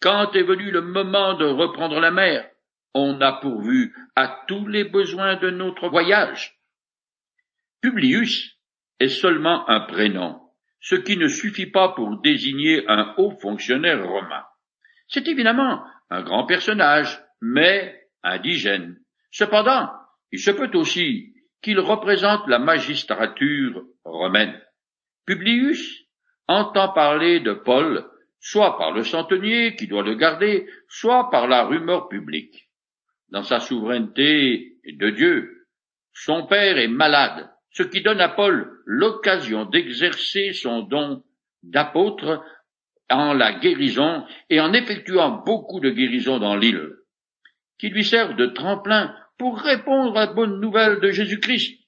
quand 0.00 0.34
est 0.34 0.42
venu 0.42 0.72
le 0.72 0.82
moment 0.82 1.34
de 1.34 1.44
reprendre 1.44 2.00
la 2.00 2.10
mer, 2.10 2.50
on 2.92 3.20
a 3.20 3.34
pourvu 3.34 3.94
à 4.16 4.44
tous 4.48 4.66
les 4.66 4.82
besoins 4.82 5.36
de 5.36 5.50
notre 5.50 5.88
voyage. 5.88 6.58
Publius 7.80 8.58
est 8.98 9.08
seulement 9.08 9.68
un 9.70 9.80
prénom, 9.80 10.40
ce 10.80 10.96
qui 10.96 11.16
ne 11.16 11.28
suffit 11.28 11.70
pas 11.70 11.90
pour 11.90 12.20
désigner 12.20 12.84
un 12.88 13.14
haut 13.16 13.38
fonctionnaire 13.40 14.04
romain. 14.04 14.44
C'est 15.06 15.28
évidemment 15.28 15.84
un 16.10 16.22
grand 16.22 16.46
personnage, 16.46 17.22
mais 17.40 18.08
indigène. 18.24 18.98
Cependant, 19.30 19.88
il 20.32 20.40
se 20.40 20.50
peut 20.50 20.76
aussi 20.76 21.32
qu'il 21.62 21.78
représente 21.78 22.48
la 22.48 22.58
magistrature 22.58 23.84
romaine. 24.04 24.60
Publius 25.26 26.04
entend 26.48 26.92
parler 26.92 27.40
de 27.40 27.52
Paul 27.52 28.04
soit 28.40 28.76
par 28.76 28.92
le 28.92 29.04
centenier 29.04 29.76
qui 29.76 29.86
doit 29.86 30.02
le 30.02 30.16
garder, 30.16 30.66
soit 30.88 31.30
par 31.30 31.46
la 31.46 31.64
rumeur 31.64 32.08
publique. 32.08 32.68
Dans 33.28 33.44
sa 33.44 33.60
souveraineté 33.60 34.76
de 34.84 35.10
Dieu, 35.10 35.66
son 36.12 36.46
père 36.46 36.76
est 36.76 36.88
malade, 36.88 37.48
ce 37.70 37.84
qui 37.84 38.02
donne 38.02 38.20
à 38.20 38.28
Paul 38.28 38.70
l'occasion 38.84 39.64
d'exercer 39.64 40.52
son 40.52 40.82
don 40.82 41.22
d'apôtre 41.62 42.44
en 43.08 43.32
la 43.32 43.52
guérison 43.52 44.24
et 44.50 44.60
en 44.60 44.72
effectuant 44.72 45.42
beaucoup 45.46 45.80
de 45.80 45.90
guérisons 45.90 46.38
dans 46.38 46.56
l'île, 46.56 46.90
qui 47.78 47.90
lui 47.90 48.04
servent 48.04 48.36
de 48.36 48.46
tremplin 48.46 49.14
pour 49.38 49.58
répondre 49.58 50.16
à 50.16 50.26
la 50.26 50.32
bonne 50.32 50.60
nouvelle 50.60 51.00
de 51.00 51.10
Jésus-Christ. 51.10 51.81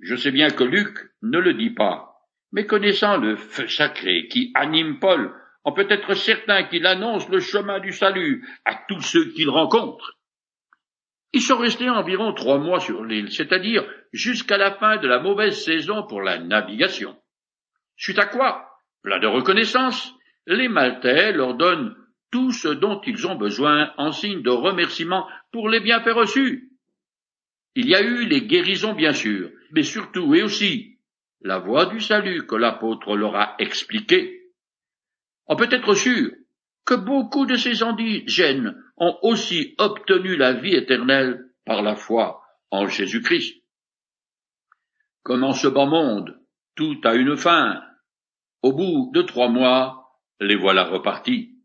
Je 0.00 0.14
sais 0.14 0.30
bien 0.30 0.50
que 0.50 0.64
Luc 0.64 0.98
ne 1.22 1.38
le 1.38 1.54
dit 1.54 1.70
pas, 1.70 2.16
mais 2.52 2.66
connaissant 2.66 3.16
le 3.16 3.36
feu 3.36 3.66
sacré 3.68 4.28
qui 4.28 4.52
anime 4.54 4.98
Paul, 4.98 5.34
on 5.64 5.72
peut 5.72 5.86
être 5.88 6.14
certain 6.14 6.64
qu'il 6.64 6.86
annonce 6.86 7.28
le 7.28 7.40
chemin 7.40 7.80
du 7.80 7.92
salut 7.92 8.46
à 8.64 8.74
tous 8.88 9.00
ceux 9.00 9.32
qu'il 9.32 9.48
rencontre. 9.48 10.16
Ils 11.32 11.42
sont 11.42 11.58
restés 11.58 11.90
environ 11.90 12.32
trois 12.32 12.58
mois 12.58 12.80
sur 12.80 13.04
l'île, 13.04 13.32
c'est-à-dire 13.32 13.84
jusqu'à 14.12 14.58
la 14.58 14.72
fin 14.72 14.98
de 14.98 15.08
la 15.08 15.18
mauvaise 15.18 15.62
saison 15.64 16.06
pour 16.06 16.22
la 16.22 16.38
navigation. 16.38 17.16
Suite 17.96 18.18
à 18.18 18.26
quoi, 18.26 18.70
plein 19.02 19.18
de 19.18 19.26
reconnaissance, 19.26 20.14
les 20.46 20.68
Maltais 20.68 21.32
leur 21.32 21.54
donnent 21.54 21.96
tout 22.30 22.52
ce 22.52 22.68
dont 22.68 23.00
ils 23.06 23.26
ont 23.26 23.34
besoin 23.34 23.92
en 23.96 24.12
signe 24.12 24.42
de 24.42 24.50
remerciement 24.50 25.26
pour 25.52 25.68
les 25.68 25.80
bienfaits 25.80 26.14
reçus. 26.14 26.70
Il 27.74 27.88
y 27.88 27.94
a 27.94 28.02
eu 28.02 28.26
les 28.26 28.42
guérisons, 28.42 28.94
bien 28.94 29.12
sûr, 29.12 29.50
mais 29.72 29.82
surtout 29.82 30.34
et 30.34 30.42
aussi 30.42 30.98
la 31.40 31.58
voie 31.58 31.86
du 31.86 32.00
salut 32.00 32.46
que 32.46 32.56
l'apôtre 32.56 33.16
leur 33.16 33.36
a 33.36 33.54
expliquée. 33.58 34.52
On 35.46 35.56
peut 35.56 35.68
être 35.70 35.94
sûr 35.94 36.30
que 36.84 36.94
beaucoup 36.94 37.46
de 37.46 37.56
ces 37.56 37.82
indigènes 37.82 38.74
ont 38.96 39.18
aussi 39.22 39.74
obtenu 39.78 40.36
la 40.36 40.52
vie 40.52 40.74
éternelle 40.74 41.50
par 41.64 41.82
la 41.82 41.94
foi 41.94 42.42
en 42.70 42.86
Jésus-Christ. 42.86 43.62
Comme 45.22 45.44
en 45.44 45.52
ce 45.52 45.68
bas 45.68 45.86
monde, 45.86 46.40
tout 46.76 47.00
a 47.04 47.14
une 47.14 47.36
fin. 47.36 47.82
Au 48.62 48.72
bout 48.72 49.10
de 49.12 49.22
trois 49.22 49.48
mois, 49.48 50.06
les 50.40 50.56
voilà 50.56 50.84
repartis. 50.84 51.56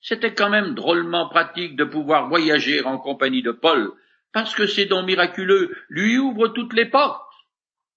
C'était 0.00 0.34
quand 0.34 0.50
même 0.50 0.74
drôlement 0.74 1.28
pratique 1.28 1.76
de 1.76 1.84
pouvoir 1.84 2.28
voyager 2.28 2.84
en 2.84 2.98
compagnie 2.98 3.42
de 3.42 3.52
Paul, 3.52 3.92
parce 4.32 4.54
que 4.54 4.66
ces 4.66 4.86
dons 4.86 5.04
miraculeux 5.04 5.74
lui 5.88 6.18
ouvrent 6.18 6.48
toutes 6.48 6.74
les 6.74 6.86
portes. 6.86 7.27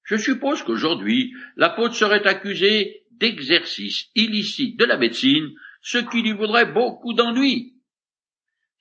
Je 0.04 0.16
suppose 0.16 0.64
qu'aujourd'hui, 0.64 1.34
l'apôtre 1.56 1.96
serait 1.96 2.28
accusé 2.28 3.04
d'exercice 3.12 4.10
illicite 4.16 4.78
de 4.80 4.86
la 4.86 4.98
médecine, 4.98 5.52
ce 5.82 5.98
qui 5.98 6.22
lui 6.22 6.34
vaudrait 6.34 6.72
beaucoup 6.72 7.14
d'ennuis. 7.14 7.74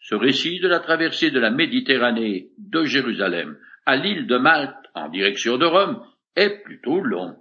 Ce 0.00 0.14
récit 0.14 0.60
de 0.60 0.68
la 0.68 0.80
traversée 0.80 1.30
de 1.30 1.38
la 1.38 1.50
Méditerranée 1.50 2.48
de 2.58 2.84
Jérusalem 2.84 3.58
à 3.86 3.96
l'île 3.96 4.26
de 4.26 4.38
Malte 4.38 4.76
en 4.94 5.08
direction 5.08 5.58
de 5.58 5.66
Rome 5.66 6.04
est 6.36 6.62
plutôt 6.64 7.00
long. 7.00 7.36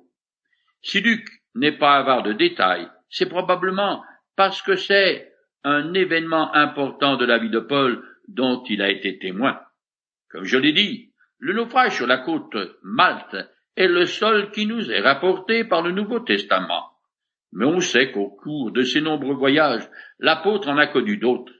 Si 0.82 1.02
Luc 1.02 1.28
n'est 1.56 1.78
pas 1.78 1.98
avare 1.98 2.24
de 2.24 2.34
détails, 2.34 2.88
c'est 3.10 3.30
probablement 3.30 4.04
parce 4.36 4.62
que 4.62 4.76
c'est 4.76 5.32
un 5.64 5.94
événement 5.94 6.54
important 6.54 7.18
de 7.18 7.26
la 7.26 7.38
vie 7.38 7.50
de 7.50 7.60
Paul 7.60 8.04
dont 8.28 8.64
il 8.70 8.82
a 8.82 8.90
été 8.90 9.18
témoin. 9.20 9.60
Comme 10.30 10.46
je 10.46 10.58
l'ai 10.58 10.74
dit, 10.74 11.12
le 11.40 11.54
naufrage 11.54 11.96
sur 11.96 12.08
la 12.08 12.18
côte 12.18 12.56
Malte 12.84 13.38
est 13.80 13.88
le 13.88 14.06
seul 14.06 14.52
qui 14.52 14.66
nous 14.66 14.92
est 14.92 15.00
rapporté 15.00 15.64
par 15.64 15.82
le 15.82 15.92
Nouveau 15.92 16.20
Testament. 16.20 16.92
Mais 17.54 17.66
on 17.66 17.80
sait 17.80 18.12
qu'au 18.12 18.30
cours 18.30 18.72
de 18.72 18.84
ses 18.84 19.02
nombreux 19.02 19.34
voyages, 19.34 19.90
l'apôtre 20.20 20.68
en 20.68 20.78
a 20.78 20.86
connu 20.86 21.18
d'autres. 21.18 21.54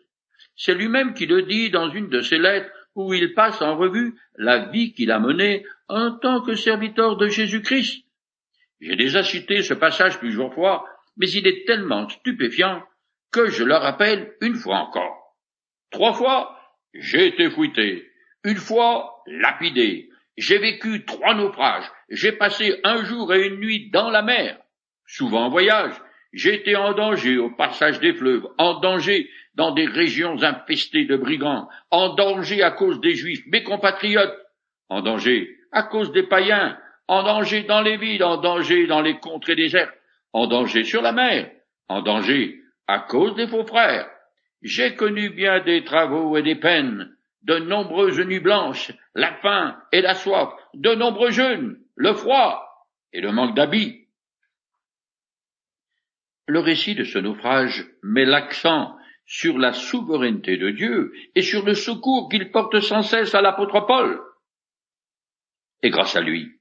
C'est 0.56 0.76
lui-même 0.76 1.14
qui 1.14 1.26
le 1.26 1.44
dit 1.44 1.70
dans 1.72 1.90
une 1.90 2.10
de 2.10 2.20
ses 2.20 2.38
lettres 2.38 2.70
où 2.94 3.14
il 3.14 3.34
passe 3.34 3.62
en 3.62 3.78
revue 3.78 4.16
la 4.36 4.70
vie 4.70 4.94
qu'il 4.94 5.12
a 5.12 5.20
menée 5.20 5.66
en 5.88 6.12
tant 6.12 6.42
que 6.42 6.56
serviteur 6.56 7.16
de 7.16 7.28
Jésus-Christ. 7.28 8.06
J'ai 8.82 8.98
déjà 8.98 9.24
cité 9.24 9.62
ce 9.62 9.74
passage 9.74 10.20
plusieurs 10.20 10.54
fois, 10.54 10.86
mais 11.16 11.30
il 11.30 11.48
est 11.48 11.66
tellement 11.66 12.10
stupéfiant 12.10 12.84
que 13.32 13.48
je 13.50 13.64
le 13.64 13.76
rappelle 13.76 14.34
une 14.42 14.56
fois 14.56 14.78
encore. 14.78 15.38
Trois 15.92 16.14
fois, 16.14 16.60
j'ai 16.94 17.28
été 17.28 17.50
fouetté. 17.50 18.10
Une 18.44 18.58
fois, 18.58 19.24
lapidé. 19.26 20.10
J'ai 20.40 20.58
vécu 20.58 21.04
trois 21.04 21.36
naufrages. 21.36 21.92
J'ai 22.10 22.32
passé 22.32 22.80
un 22.86 23.04
jour 23.04 23.34
et 23.34 23.48
une 23.48 23.60
nuit 23.60 23.90
dans 23.92 24.10
la 24.10 24.22
mer. 24.22 24.58
Souvent 25.06 25.48
en 25.48 25.50
voyage. 25.50 25.94
J'ai 26.32 26.54
été 26.54 26.78
en 26.78 26.94
danger 26.94 27.38
au 27.38 27.50
passage 27.50 28.00
des 28.00 28.14
fleuves, 28.14 28.48
en 28.58 28.80
danger 28.80 29.30
dans 29.56 29.72
des 29.72 29.86
régions 29.86 30.42
infestées 30.42 31.04
de 31.04 31.18
brigands, 31.18 31.68
en 31.92 32.16
danger 32.16 32.64
à 32.64 32.72
cause 32.72 33.02
des 33.02 33.16
juifs, 33.16 33.44
mes 33.48 33.64
compatriotes, 33.64 34.38
en 34.88 35.02
danger 35.02 35.58
à 35.74 35.84
cause 35.84 36.14
des 36.14 36.24
païens, 36.24 36.78
en 37.10 37.24
danger 37.24 37.64
dans 37.64 37.82
les 37.82 37.98
villes, 37.98 38.24
en 38.24 38.38
danger 38.38 38.88
dans 38.88 39.02
les 39.02 39.20
contrées 39.20 39.56
désertes, 39.58 39.94
en 40.32 40.48
danger 40.48 40.86
sur 40.86 41.02
la 41.02 41.12
mer, 41.12 41.52
en 41.90 42.02
danger 42.02 42.62
à 42.88 43.00
cause 43.00 43.36
des 43.36 43.48
faux 43.48 43.66
frères. 43.66 44.10
J'ai 44.62 44.96
connu 44.96 45.32
bien 45.32 45.60
des 45.60 45.84
travaux 45.84 46.38
et 46.38 46.44
des 46.44 46.56
peines, 46.56 47.14
de 47.44 47.58
nombreuses 47.58 48.20
nuits 48.20 48.40
blanches, 48.40 48.92
la 49.16 49.34
faim 49.36 49.82
et 49.92 50.02
la 50.02 50.16
soif, 50.16 50.54
de 50.74 50.94
nombreux 50.94 51.32
jeûnes, 51.32 51.80
le 51.96 52.14
froid 52.14 52.88
et 53.14 53.22
le 53.22 53.32
manque 53.32 53.56
d'habits. 53.56 54.08
Le 56.48 56.60
récit 56.60 56.96
de 56.96 57.04
ce 57.04 57.20
naufrage 57.20 57.86
met 58.04 58.26
l'accent 58.26 58.96
sur 59.26 59.60
la 59.60 59.74
souveraineté 59.74 60.58
de 60.58 60.72
Dieu 60.72 61.14
et 61.36 61.44
sur 61.44 61.64
le 61.64 61.76
secours 61.76 62.30
qu'il 62.30 62.52
porte 62.52 62.80
sans 62.80 63.04
cesse 63.04 63.36
à 63.36 63.42
l'apôtre 63.42 63.86
Paul. 63.86 64.20
Et 65.84 65.92
grâce 65.92 66.16
à 66.16 66.22
lui, 66.22 66.60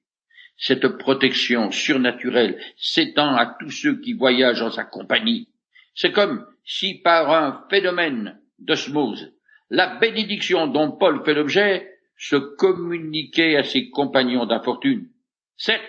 cette 0.58 0.98
protection 0.98 1.70
surnaturelle 1.70 2.60
s'étend 2.76 3.34
à 3.36 3.46
tous 3.58 3.70
ceux 3.70 4.00
qui 4.00 4.12
voyagent 4.12 4.62
en 4.62 4.70
sa 4.70 4.84
compagnie. 4.84 5.48
C'est 5.94 6.12
comme 6.12 6.46
si 6.64 7.00
par 7.00 7.30
un 7.30 7.66
phénomène 7.70 8.38
d'osmose, 8.58 9.32
la 9.70 9.98
bénédiction 9.98 10.66
dont 10.66 10.92
Paul 10.92 11.24
fait 11.24 11.34
l'objet 11.34 11.98
se 12.16 12.36
communiquait 12.36 13.56
à 13.56 13.62
ses 13.62 13.90
compagnons 13.90 14.46
d'infortune. 14.46 15.08
Certes, 15.56 15.82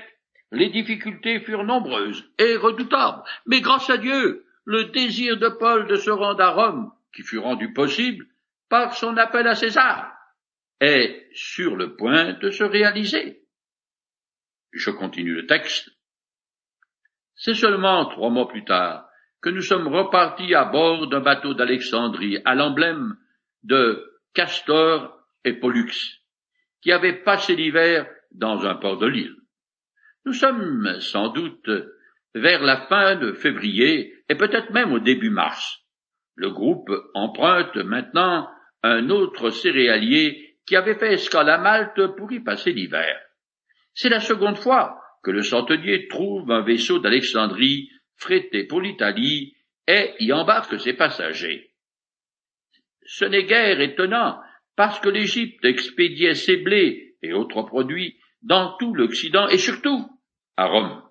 les 0.51 0.69
difficultés 0.69 1.39
furent 1.39 1.63
nombreuses 1.63 2.29
et 2.37 2.55
redoutables, 2.55 3.23
mais 3.45 3.61
grâce 3.61 3.89
à 3.89 3.97
Dieu, 3.97 4.45
le 4.65 4.85
désir 4.85 5.37
de 5.37 5.49
Paul 5.49 5.87
de 5.87 5.95
se 5.95 6.09
rendre 6.09 6.41
à 6.41 6.51
Rome, 6.51 6.91
qui 7.15 7.23
fut 7.23 7.39
rendu 7.39 7.73
possible 7.73 8.25
par 8.69 8.95
son 8.95 9.17
appel 9.17 9.47
à 9.47 9.55
César, 9.55 10.13
est 10.79 11.27
sur 11.33 11.75
le 11.75 11.95
point 11.95 12.33
de 12.33 12.51
se 12.51 12.63
réaliser. 12.63 13.41
Je 14.71 14.91
continue 14.91 15.33
le 15.33 15.47
texte. 15.47 15.89
C'est 17.35 17.55
seulement 17.55 18.05
trois 18.05 18.29
mois 18.29 18.47
plus 18.47 18.65
tard 18.65 19.07
que 19.41 19.49
nous 19.49 19.61
sommes 19.61 19.87
repartis 19.87 20.53
à 20.53 20.65
bord 20.65 21.07
d'un 21.07 21.21
bateau 21.21 21.53
d'Alexandrie 21.53 22.39
à 22.45 22.55
l'emblème 22.55 23.15
de 23.63 24.21
Castor 24.33 25.17
et 25.43 25.53
Pollux, 25.53 25.91
qui 26.81 26.91
avaient 26.91 27.21
passé 27.23 27.55
l'hiver 27.55 28.07
dans 28.31 28.65
un 28.65 28.75
port 28.75 28.97
de 28.97 29.07
l'île. 29.07 29.35
Nous 30.25 30.33
sommes 30.33 30.99
sans 30.99 31.29
doute 31.29 31.69
vers 32.35 32.61
la 32.61 32.87
fin 32.87 33.15
de 33.15 33.33
février 33.33 34.13
et 34.29 34.35
peut-être 34.35 34.71
même 34.71 34.93
au 34.93 34.99
début 34.99 35.29
mars. 35.29 35.79
Le 36.35 36.51
groupe 36.51 36.91
emprunte 37.13 37.75
maintenant 37.77 38.49
un 38.83 39.09
autre 39.09 39.49
céréalier 39.49 40.57
qui 40.65 40.75
avait 40.75 40.95
fait 40.95 41.13
escale 41.13 41.49
à 41.49 41.57
Malte 41.57 42.15
pour 42.15 42.31
y 42.31 42.39
passer 42.39 42.71
l'hiver. 42.71 43.19
C'est 43.93 44.09
la 44.09 44.19
seconde 44.19 44.57
fois 44.57 45.01
que 45.23 45.31
le 45.31 45.41
centenier 45.41 46.07
trouve 46.07 46.49
un 46.51 46.61
vaisseau 46.61 46.99
d'Alexandrie 46.99 47.89
frété 48.15 48.65
pour 48.65 48.81
l'Italie 48.81 49.55
et 49.87 50.13
y 50.19 50.31
embarque 50.31 50.79
ses 50.79 50.93
passagers. 50.93 51.68
Ce 53.11 53.25
n'est 53.25 53.45
guère 53.45 53.81
étonnant, 53.81 54.39
parce 54.75 54.99
que 54.99 55.09
l'Égypte 55.09 55.65
expédiait 55.65 56.35
ses 56.35 56.57
blés 56.57 57.15
et 57.23 57.33
autres 57.33 57.63
produits 57.63 58.19
dans 58.43 58.77
tout 58.77 58.93
l'Occident 58.93 59.47
et 59.47 59.57
surtout 59.57 60.07
à 60.57 60.67
Rome. 60.67 61.01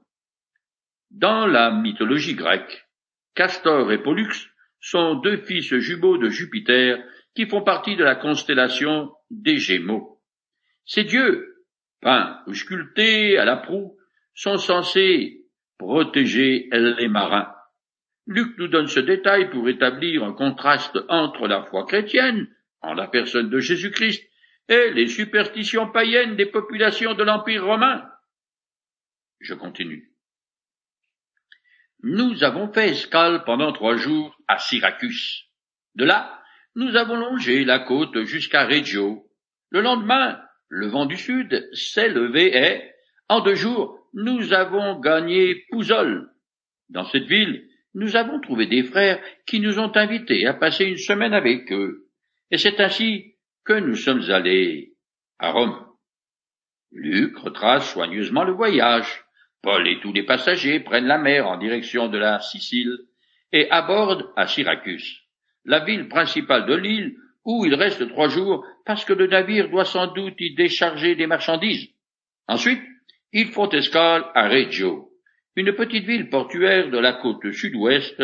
Dans 1.11 1.49
la 1.49 1.73
mythologie 1.73 2.37
grecque, 2.37 2.87
Castor 3.35 3.91
et 3.91 4.01
Pollux 4.01 4.33
sont 4.79 5.17
deux 5.17 5.39
fils 5.39 5.77
jumeaux 5.79 6.19
de 6.19 6.29
Jupiter 6.29 7.03
qui 7.35 7.47
font 7.47 7.63
partie 7.63 7.97
de 7.97 8.05
la 8.05 8.15
constellation 8.15 9.13
des 9.31 9.57
Gémeaux. 9.57 10.23
Ces 10.85 11.03
dieux, 11.03 11.67
peints 12.01 12.45
ou 12.47 12.55
sculptés 12.55 13.39
à 13.39 13.45
la 13.45 13.57
proue, 13.57 13.99
sont 14.35 14.57
censés 14.57 15.47
protéger 15.79 16.69
les 16.71 17.09
marins. 17.09 17.53
Luc 18.29 18.59
nous 18.59 18.69
donne 18.69 18.89
ce 18.89 19.01
détail 19.01 19.49
pour 19.49 19.69
établir 19.71 20.23
un 20.23 20.35
contraste 20.35 20.99
entre 21.09 21.49
la 21.49 21.63
foi 21.65 21.87
chrétienne, 21.87 22.47
en 22.83 22.93
la 22.93 23.09
personne 23.09 23.49
de 23.49 23.59
Jésus-Christ, 23.59 24.23
et 24.69 24.91
les 24.91 25.09
superstitions 25.09 25.91
païennes 25.91 26.37
des 26.37 26.45
populations 26.45 27.15
de 27.15 27.25
l'Empire 27.25 27.65
romain. 27.65 28.07
Je 29.41 29.55
continue. 29.55 30.13
Nous 32.03 32.45
avons 32.45 32.71
fait 32.71 32.91
escale 32.91 33.45
pendant 33.45 33.73
trois 33.73 33.97
jours 33.97 34.39
à 34.47 34.59
Syracuse. 34.59 35.45
De 35.95 36.05
là, 36.05 36.39
nous 36.75 36.97
avons 36.97 37.17
longé 37.17 37.65
la 37.65 37.79
côte 37.79 38.25
jusqu'à 38.25 38.67
Reggio. 38.67 39.27
Le 39.71 39.81
lendemain, 39.81 40.39
le 40.69 40.87
vent 40.87 41.07
du 41.07 41.17
sud 41.17 41.67
s'est 41.73 42.11
levé 42.11 42.55
et, 42.55 42.93
en 43.31 43.41
deux 43.41 43.55
jours, 43.55 44.07
nous 44.13 44.53
avons 44.53 45.01
gagné 45.01 45.65
Pouzol. 45.71 46.31
Dans 46.91 47.05
cette 47.05 47.25
ville, 47.25 47.68
nous 47.99 48.15
avons 48.15 48.41
trouvé 48.41 48.67
des 48.67 48.85
frères 48.85 49.21
qui 49.45 49.59
nous 49.59 49.81
ont 49.81 49.95
invités 49.97 50.47
à 50.47 50.55
passer 50.55 50.85
une 50.85 50.99
semaine 50.99 51.35
avec 51.35 51.73
eux. 51.73 52.07
Et 52.53 52.57
c'est 52.57 52.81
ainsi 52.81 53.35
que 53.65 53.73
nous 53.73 53.97
sommes 53.97 54.31
allés 54.31 54.93
à 55.41 55.51
Rome. 55.51 55.85
Luc 56.93 57.37
retrace 57.39 57.93
soigneusement 57.93 58.45
le 58.45 58.53
voyage. 58.53 59.25
Paul 59.63 59.89
et 59.89 59.99
tous 60.01 60.13
les 60.13 60.23
passagers 60.23 60.79
prennent 60.79 61.09
la 61.09 61.19
mer 61.19 61.49
en 61.49 61.59
direction 61.59 62.07
de 62.07 62.19
la 62.19 62.41
Sicile 62.41 62.97
et 63.53 63.69
abordent 63.71 64.31
à 64.37 64.47
Syracuse, 64.47 65.23
la 65.65 65.85
ville 65.85 66.09
principale 66.09 66.67
de 66.67 66.75
l'île 66.75 67.17
où 67.45 67.67
ils 67.67 67.75
restent 67.75 68.09
trois 68.09 68.29
jours 68.29 68.65
parce 68.87 69.05
que 69.05 69.13
le 69.13 69.27
navire 69.27 69.71
doit 69.71 69.85
sans 69.85 70.07
doute 70.07 70.37
y 70.39 70.55
décharger 70.55 71.17
des 71.17 71.27
marchandises. 71.27 71.89
Ensuite, 72.47 72.83
ils 73.33 73.49
font 73.49 73.69
escale 73.71 74.25
à 74.35 74.49
Reggio, 74.49 75.08
une 75.59 75.73
petite 75.73 76.05
ville 76.05 76.31
portuaire 76.31 76.89
de 76.89 76.99
la 76.99 77.15
côte 77.15 77.51
sud-ouest, 77.51 78.23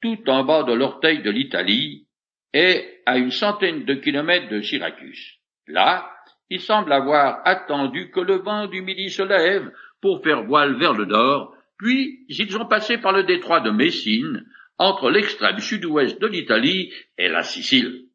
tout 0.00 0.18
en 0.30 0.44
bas 0.44 0.62
de 0.62 0.72
l'orteil 0.72 1.22
de 1.22 1.30
l'Italie, 1.30 2.06
et 2.54 3.02
à 3.04 3.18
une 3.18 3.30
centaine 3.30 3.84
de 3.84 3.94
kilomètres 3.94 4.48
de 4.48 4.62
Syracuse. 4.62 5.38
Là, 5.66 6.10
il 6.48 6.60
semble 6.60 6.92
avoir 6.92 7.42
attendu 7.44 8.10
que 8.10 8.20
le 8.20 8.36
vent 8.36 8.66
du 8.66 8.80
midi 8.80 9.10
se 9.10 9.22
lève 9.22 9.70
pour 10.00 10.22
faire 10.22 10.44
voile 10.44 10.78
vers 10.78 10.94
le 10.94 11.04
nord, 11.04 11.54
puis 11.76 12.24
ils 12.28 12.56
ont 12.56 12.66
passé 12.66 12.96
par 12.96 13.12
le 13.12 13.24
détroit 13.24 13.60
de 13.60 13.70
Messine, 13.70 14.46
entre 14.78 15.10
l'extrême 15.10 15.58
sud-ouest 15.58 16.18
de 16.18 16.26
l'Italie 16.26 16.92
et 17.18 17.28
la 17.28 17.42
Sicile. 17.42 18.06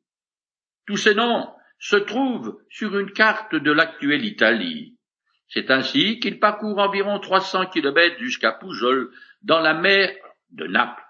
Tous 0.87 0.97
ces 0.97 1.13
noms 1.13 1.47
se 1.77 1.97
trouvent 1.97 2.59
sur 2.69 2.97
une 2.97 3.11
carte 3.11 3.53
de 3.53 3.71
l'actuelle 3.71 4.25
Italie. 4.25 4.94
C'est 5.47 5.71
ainsi 5.71 6.19
qu'ils 6.19 6.39
parcourent 6.39 6.79
environ 6.79 7.19
300 7.19 7.67
kilomètres 7.67 8.19
jusqu'à 8.19 8.51
Poujol, 8.51 9.11
dans 9.43 9.59
la 9.59 9.73
mer 9.73 10.13
de 10.51 10.65
Naples. 10.67 11.03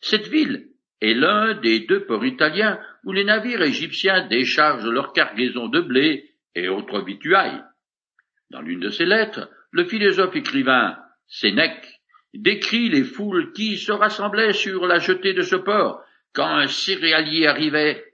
Cette 0.00 0.28
ville 0.28 0.68
est 1.00 1.14
l'un 1.14 1.54
des 1.54 1.80
deux 1.80 2.04
ports 2.04 2.24
italiens 2.24 2.80
où 3.04 3.12
les 3.12 3.24
navires 3.24 3.62
égyptiens 3.62 4.26
déchargent 4.26 4.88
leurs 4.88 5.12
cargaisons 5.12 5.68
de 5.68 5.80
blé 5.80 6.30
et 6.54 6.68
autres 6.68 7.02
vituailles. 7.02 7.62
Dans 8.50 8.62
l'une 8.62 8.80
de 8.80 8.88
ses 8.88 9.04
lettres, 9.04 9.50
le 9.72 9.84
philosophe 9.84 10.36
écrivain 10.36 10.96
Sénèque 11.28 12.00
décrit 12.34 12.88
les 12.88 13.04
foules 13.04 13.52
qui 13.52 13.76
se 13.76 13.92
rassemblaient 13.92 14.52
sur 14.52 14.86
la 14.86 14.98
jetée 14.98 15.34
de 15.34 15.42
ce 15.42 15.56
port 15.56 16.02
quand 16.32 16.46
un 16.46 16.66
céréalier 16.66 17.46
arrivait. 17.46 18.04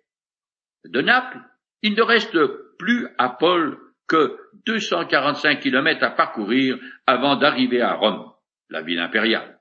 De 0.84 1.00
Naples, 1.00 1.40
il 1.82 1.94
ne 1.94 2.02
reste 2.02 2.38
plus 2.78 3.08
à 3.18 3.28
Paul 3.28 3.78
que 4.12 4.36
245 4.66 5.60
kilomètres 5.60 6.04
à 6.04 6.10
parcourir 6.10 6.78
avant 7.06 7.36
d'arriver 7.36 7.80
à 7.80 7.94
Rome, 7.94 8.30
la 8.68 8.82
ville 8.82 8.98
impériale. 8.98 9.58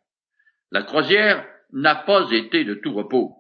La 0.72 0.84
croisière 0.84 1.48
n'a 1.72 1.96
pas 1.96 2.30
été 2.32 2.66
de 2.66 2.74
tout 2.74 2.94
repos. 2.94 3.34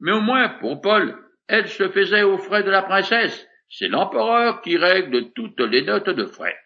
Mais 0.00 0.12
au 0.12 0.22
moins, 0.22 0.48
pour 0.60 0.80
Paul, 0.80 1.18
elle 1.48 1.68
se 1.68 1.90
faisait 1.90 2.22
aux 2.22 2.38
frais 2.38 2.62
de 2.62 2.70
la 2.70 2.80
princesse. 2.80 3.46
C'est 3.68 3.88
l'empereur 3.88 4.62
qui 4.62 4.78
règle 4.78 5.32
toutes 5.34 5.60
les 5.60 5.82
notes 5.82 6.08
de 6.08 6.24
frais. 6.24 6.56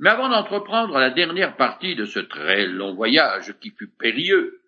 Mais 0.00 0.10
avant 0.10 0.28
d'entreprendre 0.28 0.98
la 0.98 1.10
dernière 1.10 1.56
partie 1.56 1.94
de 1.94 2.06
ce 2.06 2.18
très 2.18 2.66
long 2.66 2.94
voyage 2.94 3.54
qui 3.60 3.70
fut 3.70 3.90
périlleux, 3.96 4.60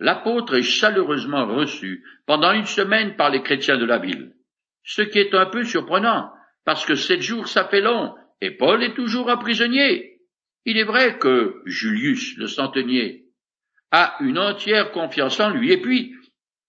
l'apôtre 0.00 0.54
est 0.54 0.62
chaleureusement 0.62 1.46
reçu 1.46 2.02
pendant 2.26 2.52
une 2.52 2.64
semaine 2.64 3.16
par 3.16 3.28
les 3.28 3.42
chrétiens 3.42 3.76
de 3.76 3.84
la 3.84 3.98
ville. 3.98 4.32
Ce 4.82 5.02
qui 5.02 5.18
est 5.18 5.34
un 5.34 5.46
peu 5.46 5.62
surprenant, 5.64 6.32
parce 6.66 6.84
que 6.84 6.96
sept 6.96 7.22
jours 7.22 7.46
long, 7.72 8.14
et 8.42 8.50
Paul 8.50 8.82
est 8.82 8.94
toujours 8.94 9.30
un 9.30 9.36
prisonnier. 9.38 10.18
Il 10.66 10.76
est 10.76 10.84
vrai 10.84 11.16
que 11.18 11.62
Julius, 11.64 12.36
le 12.36 12.48
centenier, 12.48 13.26
a 13.92 14.16
une 14.20 14.38
entière 14.38 14.90
confiance 14.90 15.38
en 15.40 15.50
lui, 15.50 15.72
et 15.72 15.80
puis 15.80 16.12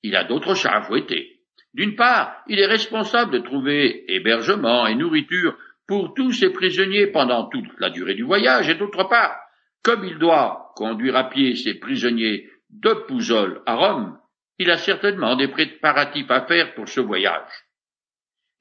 il 0.04 0.16
a 0.16 0.24
d'autres 0.24 0.54
chats 0.54 0.78
à 0.78 0.82
fouetter. 0.84 1.42
D'une 1.74 1.96
part, 1.96 2.44
il 2.48 2.60
est 2.60 2.68
responsable 2.68 3.32
de 3.32 3.40
trouver 3.40 4.06
hébergement 4.08 4.86
et 4.86 4.96
nourriture 4.96 5.58
pour 5.88 6.14
tous 6.14 6.32
ses 6.32 6.52
prisonniers 6.52 7.08
pendant 7.08 7.50
toute 7.50 7.68
la 7.80 7.90
durée 7.90 8.14
du 8.14 8.24
voyage, 8.24 8.70
et 8.70 8.76
d'autre 8.76 9.04
part, 9.06 9.36
comme 9.84 10.06
il 10.06 10.20
doit 10.20 10.74
conduire 10.76 11.16
à 11.16 11.28
pied 11.30 11.56
ses 11.56 11.74
prisonniers 11.74 12.48
de 12.70 12.94
Pouzol 13.08 13.64
à 13.66 13.76
Rome, 13.76 14.20
il 14.60 14.70
a 14.70 14.78
certainement 14.78 15.36
des 15.36 15.48
préparatifs 15.48 16.30
à 16.30 16.46
faire 16.46 16.76
pour 16.76 16.88
ce 16.88 17.02
voyage. 17.02 17.67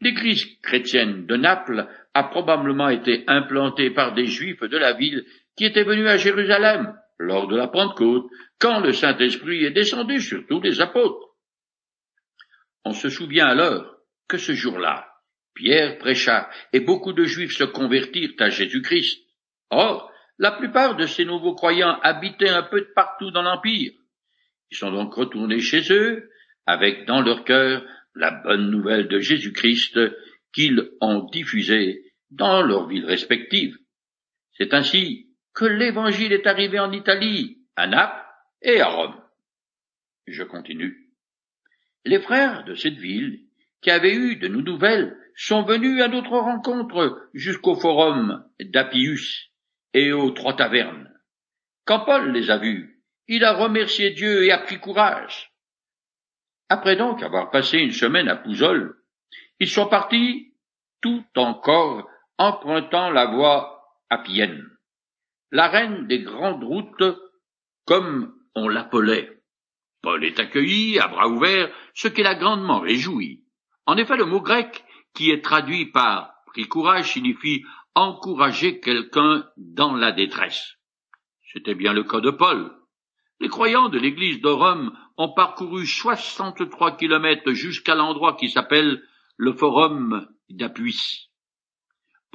L'église 0.01 0.45
chrétienne 0.63 1.27
de 1.27 1.37
Naples 1.37 1.89
a 2.15 2.25
probablement 2.25 2.89
été 2.89 3.25
implantée 3.27 3.91
par 3.91 4.15
des 4.15 4.27
juifs 4.27 4.63
de 4.63 4.77
la 4.77 4.93
ville 4.93 5.25
qui 5.57 5.65
étaient 5.65 5.85
venus 5.85 6.09
à 6.09 6.17
Jérusalem 6.17 6.95
lors 7.19 7.49
de 7.49 7.57
la 7.57 7.69
Pentecôte, 7.69 8.27
quand 8.59 8.81
le 8.81 8.93
Saint-Esprit 8.93 9.65
est 9.65 9.71
descendu 9.71 10.21
sur 10.21 10.47
tous 10.47 10.61
les 10.61 10.81
apôtres. 10.81 11.35
On 12.85 12.93
se 12.93 13.09
souvient 13.09 13.47
alors 13.47 13.97
que 14.29 14.37
ce 14.37 14.53
jour-là, 14.53 15.09
Pierre 15.55 15.99
prêcha 15.99 16.51
et 16.73 16.81
beaucoup 16.81 17.13
de 17.13 17.25
Juifs 17.25 17.57
se 17.57 17.65
convertirent 17.65 18.35
à 18.39 18.51
Jésus-Christ. 18.51 19.23
Or, 19.71 20.13
la 20.39 20.53
plupart 20.53 20.97
de 20.97 21.07
ces 21.07 21.25
nouveaux 21.25 21.55
croyants 21.55 21.99
habitaient 22.03 22.51
un 22.51 22.63
peu 22.63 22.87
partout 22.95 23.31
dans 23.31 23.43
l'Empire. 23.43 23.93
Ils 24.71 24.77
sont 24.77 24.93
donc 24.93 25.15
retournés 25.15 25.61
chez 25.61 25.91
eux 25.93 26.29
avec 26.67 27.07
dans 27.07 27.23
leur 27.23 27.45
cœur 27.45 27.83
la 28.17 28.31
bonne 28.31 28.71
nouvelle 28.71 29.09
de 29.09 29.21
Jésus-Christ 29.21 29.99
qu'ils 30.53 30.91
ont 31.01 31.25
diffusée 31.25 32.03
dans 32.31 32.63
leurs 32.63 32.89
villes 32.89 33.05
respectives. 33.05 33.77
C'est 34.53 34.75
ainsi 34.75 35.29
que 35.55 35.65
l'Évangile 35.65 36.33
est 36.33 36.47
arrivé 36.47 36.79
en 36.79 36.93
Italie, 36.93 37.59
à 37.77 37.87
Naples 37.87 38.25
et 38.63 38.81
à 38.81 38.89
Rome. 38.89 39.21
Je 40.27 40.43
continue. 40.43 41.13
Les 42.05 42.21
frères 42.21 42.65
de 42.65 42.75
cette 42.75 42.99
ville, 42.99 43.41
qui 43.83 43.91
avaient 43.91 44.15
eu 44.15 44.37
de 44.37 44.49
nos 44.49 44.63
nouvelles, 44.63 45.17
sont 45.37 45.63
venus 45.63 46.01
à 46.01 46.09
notre 46.09 46.39
rencontre 46.39 47.29
jusqu'au 47.35 47.75
forum 47.75 48.45
d'Appius 48.59 49.51
et 49.93 50.13
aux 50.13 50.31
trois 50.31 50.57
tavernes. 50.57 51.13
Quand 51.85 52.05
Paul 52.05 52.33
les 52.33 52.51
a 52.51 52.59
vus, 52.59 53.03
il 53.29 53.45
a 53.45 53.53
remercié 53.53 54.11
Dieu 54.11 54.45
et 54.45 54.51
a 54.51 54.59
pris 54.59 54.79
courage. 54.79 55.53
Après 56.69 56.97
donc 56.97 57.23
avoir 57.23 57.51
passé 57.51 57.79
une 57.79 57.93
semaine 57.93 58.29
à 58.29 58.37
Pouzol, 58.37 58.97
ils 59.61 59.69
sont 59.69 59.89
partis 59.89 60.55
tout 61.01 61.25
encore 61.37 62.09
empruntant 62.39 63.11
la 63.11 63.27
voie 63.27 63.83
appienne 64.11 64.77
la 65.53 65.69
reine 65.69 66.07
des 66.07 66.23
grandes 66.23 66.65
routes, 66.65 67.05
comme 67.87 68.35
on 68.55 68.69
l'appelait. 68.69 69.41
Paul 70.03 70.25
est 70.25 70.39
accueilli 70.39 70.99
à 70.99 71.09
bras 71.09 71.29
ouverts, 71.29 71.73
ce 71.95 72.09
qui 72.09 72.23
l'a 72.23 72.35
grandement 72.35 72.81
réjoui. 72.81 73.45
En 73.87 73.97
effet, 73.97 74.17
le 74.17 74.25
mot 74.25 74.41
grec, 74.41 74.85
qui 75.15 75.31
est 75.31 75.43
traduit 75.43 75.87
par 75.87 76.35
pris 76.47 76.69
courage, 76.69 77.13
signifie 77.13 77.65
encourager 77.95 78.81
quelqu'un 78.81 79.47
dans 79.57 79.95
la 79.95 80.13
détresse. 80.13 80.77
C'était 81.53 81.75
bien 81.75 81.93
le 81.93 82.05
cas 82.05 82.21
de 82.21 82.31
Paul. 82.31 82.73
Les 83.41 83.49
croyants 83.49 83.89
de 83.89 83.99
l'église 83.99 84.41
de 84.41 84.49
Rome 84.49 84.97
ont 85.19 85.33
parcouru 85.33 85.87
soixante-trois 85.87 86.97
kilomètres 86.97 87.53
jusqu'à 87.53 87.95
l'endroit 87.95 88.37
qui 88.37 88.51
s'appelle 88.51 89.03
le 89.37 89.53
Forum 89.53 90.29
d'Apuis 90.49 91.31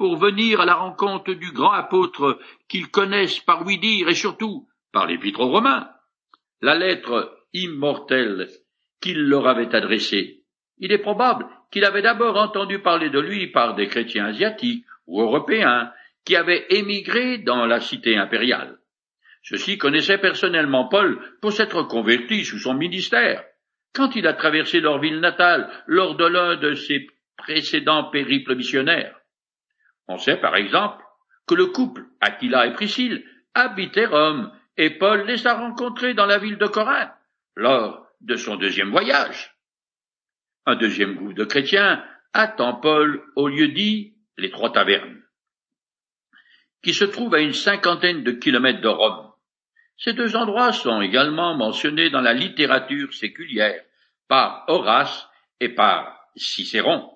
pour 0.02 0.16
venir 0.16 0.60
à 0.60 0.64
la 0.64 0.74
rencontre 0.74 1.32
du 1.32 1.52
grand 1.52 1.70
apôtre 1.70 2.40
qu'ils 2.68 2.90
connaissent 2.90 3.38
par 3.38 3.64
oui 3.64 3.78
dire 3.78 4.08
et 4.08 4.16
surtout 4.16 4.66
par 4.92 5.06
l'épître 5.06 5.38
aux 5.38 5.48
Romains, 5.48 5.88
la 6.60 6.74
lettre 6.74 7.38
immortelle 7.52 8.48
qu'il 9.00 9.28
leur 9.28 9.46
avait 9.46 9.74
adressée. 9.74 10.42
Il 10.78 10.90
est 10.90 10.98
probable 10.98 11.46
qu'il 11.70 11.84
avait 11.84 12.02
d'abord 12.02 12.36
entendu 12.36 12.80
parler 12.80 13.10
de 13.10 13.20
lui 13.20 13.46
par 13.52 13.76
des 13.76 13.86
chrétiens 13.86 14.26
asiatiques 14.26 14.84
ou 15.06 15.20
européens 15.20 15.92
qui 16.24 16.34
avaient 16.34 16.66
émigré 16.70 17.38
dans 17.38 17.66
la 17.66 17.80
cité 17.80 18.16
impériale. 18.16 18.78
Ceux-ci 19.42 19.76
connaissaient 19.78 20.18
personnellement 20.18 20.88
Paul 20.88 21.20
pour 21.40 21.52
s'être 21.52 21.82
converti 21.82 22.44
sous 22.44 22.58
son 22.58 22.74
ministère. 22.74 23.44
Quand 23.94 24.14
il 24.16 24.26
a 24.26 24.32
traversé 24.32 24.80
leur 24.80 25.00
ville 25.00 25.20
natale 25.20 25.68
lors 25.86 26.16
de 26.16 26.24
l'un 26.24 26.56
de 26.56 26.74
ses 26.74 27.06
précédents 27.36 28.04
périples 28.04 28.54
missionnaires. 28.54 29.18
On 30.08 30.16
sait 30.16 30.36
par 30.36 30.56
exemple 30.56 31.02
que 31.46 31.54
le 31.54 31.66
couple 31.66 32.04
Aquila 32.20 32.66
et 32.66 32.72
Priscille 32.72 33.24
habitait 33.54 34.06
Rome 34.06 34.52
et 34.76 34.90
Paul 34.90 35.26
les 35.26 35.46
a 35.46 35.54
rencontrés 35.54 36.14
dans 36.14 36.26
la 36.26 36.38
ville 36.38 36.58
de 36.58 36.66
Corinthe 36.66 37.12
lors 37.56 38.06
de 38.20 38.36
son 38.36 38.56
deuxième 38.56 38.90
voyage. 38.90 39.54
Un 40.64 40.76
deuxième 40.76 41.16
groupe 41.16 41.34
de 41.34 41.44
chrétiens 41.44 42.04
attend 42.32 42.74
Paul 42.74 43.22
au 43.36 43.48
lieu 43.48 43.68
dit 43.68 44.14
les 44.38 44.50
Trois 44.50 44.72
Tavernes, 44.72 45.20
qui 46.82 46.94
se 46.94 47.04
trouve 47.04 47.34
à 47.34 47.40
une 47.40 47.52
cinquantaine 47.52 48.22
de 48.22 48.32
kilomètres 48.32 48.80
de 48.80 48.88
Rome. 48.88 49.31
Ces 50.02 50.14
deux 50.14 50.34
endroits 50.34 50.72
sont 50.72 51.00
également 51.00 51.54
mentionnés 51.54 52.10
dans 52.10 52.20
la 52.20 52.34
littérature 52.34 53.14
séculière 53.14 53.80
par 54.26 54.64
Horace 54.66 55.28
et 55.60 55.68
par 55.68 56.18
Cicéron. 56.34 57.08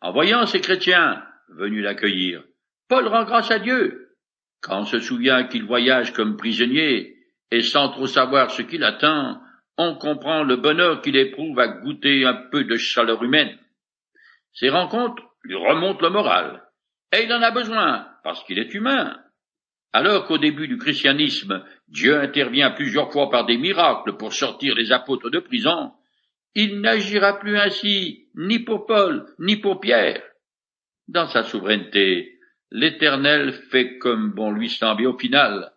En 0.00 0.12
voyant 0.12 0.46
ces 0.46 0.60
chrétiens 0.60 1.24
venus 1.48 1.82
l'accueillir, 1.82 2.44
Paul 2.88 3.08
rend 3.08 3.24
grâce 3.24 3.50
à 3.50 3.58
Dieu, 3.58 4.14
quand 4.60 4.82
on 4.82 4.84
se 4.84 5.00
souvient 5.00 5.42
qu'il 5.44 5.64
voyage 5.64 6.12
comme 6.12 6.36
prisonnier 6.36 7.16
et 7.50 7.62
sans 7.62 7.88
trop 7.88 8.06
savoir 8.06 8.52
ce 8.52 8.62
qu'il 8.62 8.84
attend, 8.84 9.40
on 9.76 9.96
comprend 9.96 10.44
le 10.44 10.56
bonheur 10.56 11.00
qu'il 11.00 11.16
éprouve 11.16 11.58
à 11.58 11.66
goûter 11.66 12.24
un 12.24 12.34
peu 12.52 12.62
de 12.62 12.76
chaleur 12.76 13.24
humaine. 13.24 13.58
Ces 14.52 14.68
rencontres 14.68 15.22
lui 15.42 15.56
remontent 15.56 16.00
le 16.00 16.10
moral, 16.10 16.62
et 17.12 17.24
il 17.24 17.32
en 17.32 17.42
a 17.42 17.50
besoin, 17.50 18.08
parce 18.22 18.44
qu'il 18.44 18.60
est 18.60 18.72
humain. 18.72 19.20
Alors 19.98 20.26
qu'au 20.26 20.36
début 20.36 20.68
du 20.68 20.76
christianisme, 20.76 21.64
Dieu 21.88 22.20
intervient 22.20 22.70
plusieurs 22.70 23.10
fois 23.10 23.30
par 23.30 23.46
des 23.46 23.56
miracles 23.56 24.18
pour 24.18 24.34
sortir 24.34 24.74
les 24.74 24.92
apôtres 24.92 25.30
de 25.30 25.38
prison, 25.38 25.90
il 26.54 26.82
n'agira 26.82 27.38
plus 27.38 27.56
ainsi 27.56 28.28
ni 28.34 28.58
pour 28.58 28.84
Paul, 28.84 29.24
ni 29.38 29.56
pour 29.56 29.80
Pierre. 29.80 30.22
Dans 31.08 31.26
sa 31.28 31.44
souveraineté, 31.44 32.38
l'Éternel 32.70 33.54
fait 33.70 33.96
comme 33.96 34.32
bon 34.32 34.50
lui 34.50 34.68
semble, 34.68 35.04
et 35.04 35.06
au 35.06 35.16
final, 35.16 35.72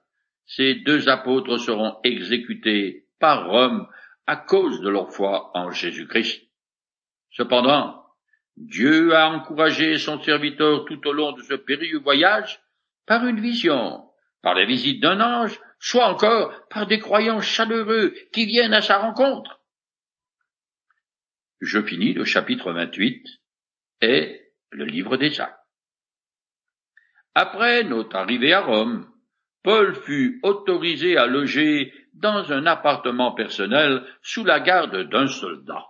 ces 0.45 0.75
deux 0.75 1.07
apôtres 1.07 1.57
seront 1.57 1.95
exécutés 2.03 3.05
par 3.21 3.49
Rome 3.49 3.87
à 4.27 4.35
cause 4.35 4.81
de 4.81 4.89
leur 4.89 5.13
foi 5.13 5.49
en 5.53 5.71
Jésus-Christ. 5.71 6.45
Cependant, 7.31 8.03
Dieu 8.57 9.15
a 9.15 9.29
encouragé 9.29 9.97
son 9.97 10.21
serviteur 10.21 10.83
tout 10.83 11.07
au 11.07 11.13
long 11.13 11.31
de 11.31 11.41
ce 11.41 11.53
périlleux 11.53 11.99
voyage 11.99 12.59
par 13.05 13.25
une 13.25 13.39
vision, 13.39 14.08
par 14.41 14.55
la 14.55 14.65
visite 14.65 15.01
d'un 15.01 15.19
ange, 15.19 15.59
soit 15.79 16.07
encore 16.07 16.53
par 16.69 16.87
des 16.87 16.99
croyants 16.99 17.41
chaleureux 17.41 18.13
qui 18.31 18.45
viennent 18.45 18.73
à 18.73 18.81
sa 18.81 18.97
rencontre. 18.97 19.61
Je 21.61 21.81
finis 21.81 22.13
le 22.13 22.23
chapitre 22.23 22.71
28 22.71 23.25
et 24.01 24.41
le 24.71 24.85
livre 24.85 25.17
des 25.17 25.41
actes. 25.41 25.55
Après 27.35 27.83
notre 27.83 28.15
arrivée 28.15 28.53
à 28.53 28.61
Rome, 28.61 29.09
Paul 29.63 29.95
fut 29.95 30.39
autorisé 30.43 31.17
à 31.17 31.27
loger 31.27 31.93
dans 32.13 32.51
un 32.51 32.65
appartement 32.65 33.33
personnel 33.33 34.03
sous 34.21 34.43
la 34.43 34.59
garde 34.59 35.09
d'un 35.09 35.27
soldat. 35.27 35.85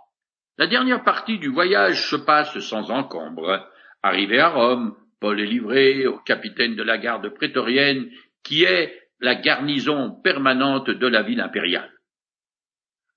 La 0.58 0.68
dernière 0.68 1.04
partie 1.04 1.40
du 1.40 1.48
voyage 1.48 2.10
se 2.10 2.16
passe 2.16 2.60
sans 2.60 2.92
encombre. 2.92 3.68
Arrivé 4.04 4.40
à 4.40 4.50
Rome, 4.50 4.96
Paul 5.20 5.40
est 5.40 5.46
livré 5.46 6.08
au 6.08 6.18
capitaine 6.20 6.76
de 6.76 6.84
la 6.84 6.98
garde 6.98 7.30
prétorienne, 7.30 8.10
qui 8.44 8.64
est 8.64 9.10
la 9.20 9.36
garnison 9.36 10.12
permanente 10.24 10.90
de 10.90 11.08
la 11.08 11.22
ville 11.22 11.42
impériale. 11.42 11.92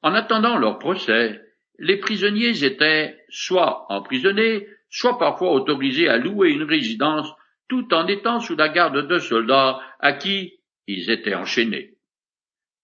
En 0.03 0.15
attendant 0.15 0.59
leur 0.59 0.79
procès, 0.79 1.41
les 1.79 1.99
prisonniers 1.99 2.65
étaient 2.65 3.19
soit 3.29 3.87
emprisonnés, 3.91 4.67
soit 4.89 5.19
parfois 5.19 5.53
autorisés 5.53 6.09
à 6.09 6.19
louer 6.19 6.51
une 6.51 6.65
résidence 6.65 7.29
tout 7.69 7.95
en 7.95 8.07
étant 8.07 8.41
sous 8.41 8.57
la 8.57 8.69
garde 8.69 9.09
de 9.09 9.19
soldats 9.19 9.81
à 10.01 10.13
qui 10.13 10.61
ils 10.87 11.11
étaient 11.11 11.35
enchaînés. 11.35 11.95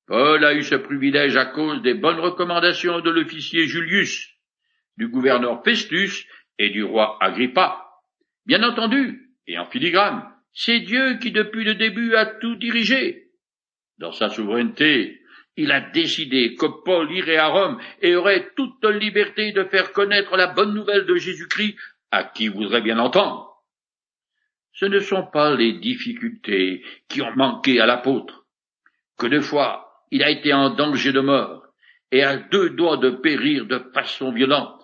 Paul 0.06 0.42
a 0.44 0.54
eu 0.54 0.62
ce 0.62 0.76
privilège 0.76 1.36
à 1.36 1.44
cause 1.44 1.82
des 1.82 1.94
bonnes 1.94 2.20
recommandations 2.20 3.00
de 3.00 3.10
l'officier 3.10 3.66
Julius, 3.66 4.34
du 4.96 5.08
gouverneur 5.08 5.62
Festus 5.62 6.26
et 6.58 6.70
du 6.70 6.82
roi 6.82 7.18
Agrippa. 7.20 7.84
Bien 8.46 8.62
entendu, 8.62 9.34
et 9.46 9.58
en 9.58 9.66
filigrane, 9.66 10.24
c'est 10.52 10.80
Dieu 10.80 11.18
qui 11.18 11.32
depuis 11.32 11.64
le 11.64 11.74
début 11.74 12.14
a 12.14 12.26
tout 12.26 12.56
dirigé. 12.56 13.30
Dans 13.98 14.12
sa 14.12 14.30
souveraineté, 14.30 15.20
il 15.56 15.72
a 15.72 15.80
décidé 15.80 16.54
que 16.54 16.66
Paul 16.84 17.10
irait 17.12 17.36
à 17.36 17.48
Rome 17.48 17.80
et 18.00 18.14
aurait 18.14 18.50
toute 18.56 18.84
liberté 18.84 19.52
de 19.52 19.64
faire 19.64 19.92
connaître 19.92 20.36
la 20.36 20.46
bonne 20.46 20.74
nouvelle 20.74 21.06
de 21.06 21.16
Jésus-Christ 21.16 21.76
à 22.10 22.24
qui 22.24 22.48
voudrait 22.48 22.82
bien 22.82 22.98
entendre 22.98 23.48
ce 24.78 24.86
ne 24.86 25.00
sont 25.00 25.26
pas 25.26 25.56
les 25.56 25.72
difficultés 25.72 26.84
qui 27.08 27.20
ont 27.20 27.34
manqué 27.34 27.80
à 27.80 27.86
l'apôtre, 27.86 28.46
que 29.18 29.26
deux 29.26 29.40
fois 29.40 30.04
il 30.12 30.22
a 30.22 30.30
été 30.30 30.52
en 30.52 30.70
danger 30.70 31.12
de 31.12 31.20
mort 31.20 31.64
et 32.12 32.22
à 32.22 32.36
deux 32.36 32.70
doigts 32.70 32.96
de 32.96 33.10
périr 33.10 33.66
de 33.66 33.80
façon 33.92 34.30
violente. 34.30 34.80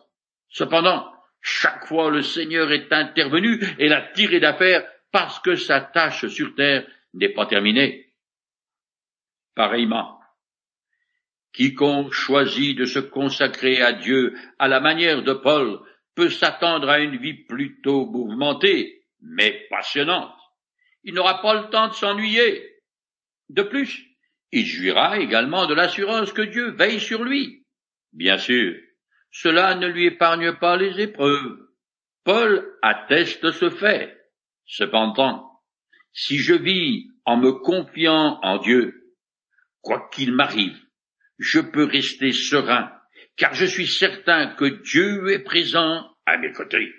Cependant, 0.49 1.09
chaque 1.41 1.87
fois 1.87 2.11
le 2.11 2.23
Seigneur 2.23 2.73
est 2.73 2.93
intervenu 2.93 3.61
et 3.79 3.89
l'a 3.89 4.03
tiré 4.15 4.41
d'affaire 4.41 4.85
parce 5.15 5.39
que 5.39 5.55
sa 5.55 5.81
tâche 5.81 6.27
sur 6.27 6.57
terre 6.57 6.85
n'est 7.13 7.29
pas 7.29 7.47
terminée. 7.47 8.13
Pareillement, 9.55 10.19
quiconque 11.53 12.13
choisit 12.13 12.77
de 12.77 12.85
se 12.85 12.99
consacrer 12.99 13.81
à 13.81 13.93
Dieu 13.93 14.35
à 14.59 14.67
la 14.67 14.81
manière 14.81 15.23
de 15.23 15.33
Paul 15.33 15.79
peut 16.17 16.31
s'attendre 16.31 16.89
à 16.89 16.99
une 16.99 17.17
vie 17.17 17.45
plutôt 17.45 18.07
mouvementée, 18.07 19.05
mais 19.21 19.69
passionnante. 19.71 20.35
Il 21.05 21.15
n'aura 21.15 21.41
pas 21.43 21.63
le 21.63 21.71
temps 21.71 21.87
de 21.87 21.95
s'ennuyer. 21.95 22.75
De 23.51 23.63
plus, 23.63 24.05
il 24.51 24.67
jouira 24.67 25.21
également 25.21 25.69
de 25.69 25.75
l'assurance 25.75 26.33
que 26.33 26.43
Dieu 26.43 26.73
veille 26.73 27.01
sur 27.01 27.23
lui. 27.23 27.65
Bien 28.13 28.37
sûr, 28.37 28.75
cela 29.31 29.77
ne 29.77 29.87
lui 29.87 30.07
épargne 30.07 30.55
pas 30.55 30.77
les 30.77 31.01
épreuves. 31.01 31.69
Paul 32.25 32.77
atteste 32.83 33.53
ce 33.53 33.71
fait. 33.71 34.24
Cependant, 34.67 35.61
si 36.13 36.39
je 36.39 36.55
vis 36.55 37.09
en 37.25 37.37
me 37.37 37.53
confiant 37.53 38.39
en 38.43 38.59
Dieu, 38.59 39.13
quoi 39.81 40.09
qu'il 40.13 40.33
m'arrive, 40.33 40.79
je 41.39 41.61
peux 41.61 41.85
rester 41.85 42.33
serein, 42.33 42.91
car 43.37 43.55
je 43.55 43.65
suis 43.65 43.87
certain 43.87 44.55
que 44.55 44.65
Dieu 44.65 45.31
est 45.31 45.43
présent 45.43 46.09
à 46.27 46.39
mes 46.39 46.53
côtés. 46.53 46.93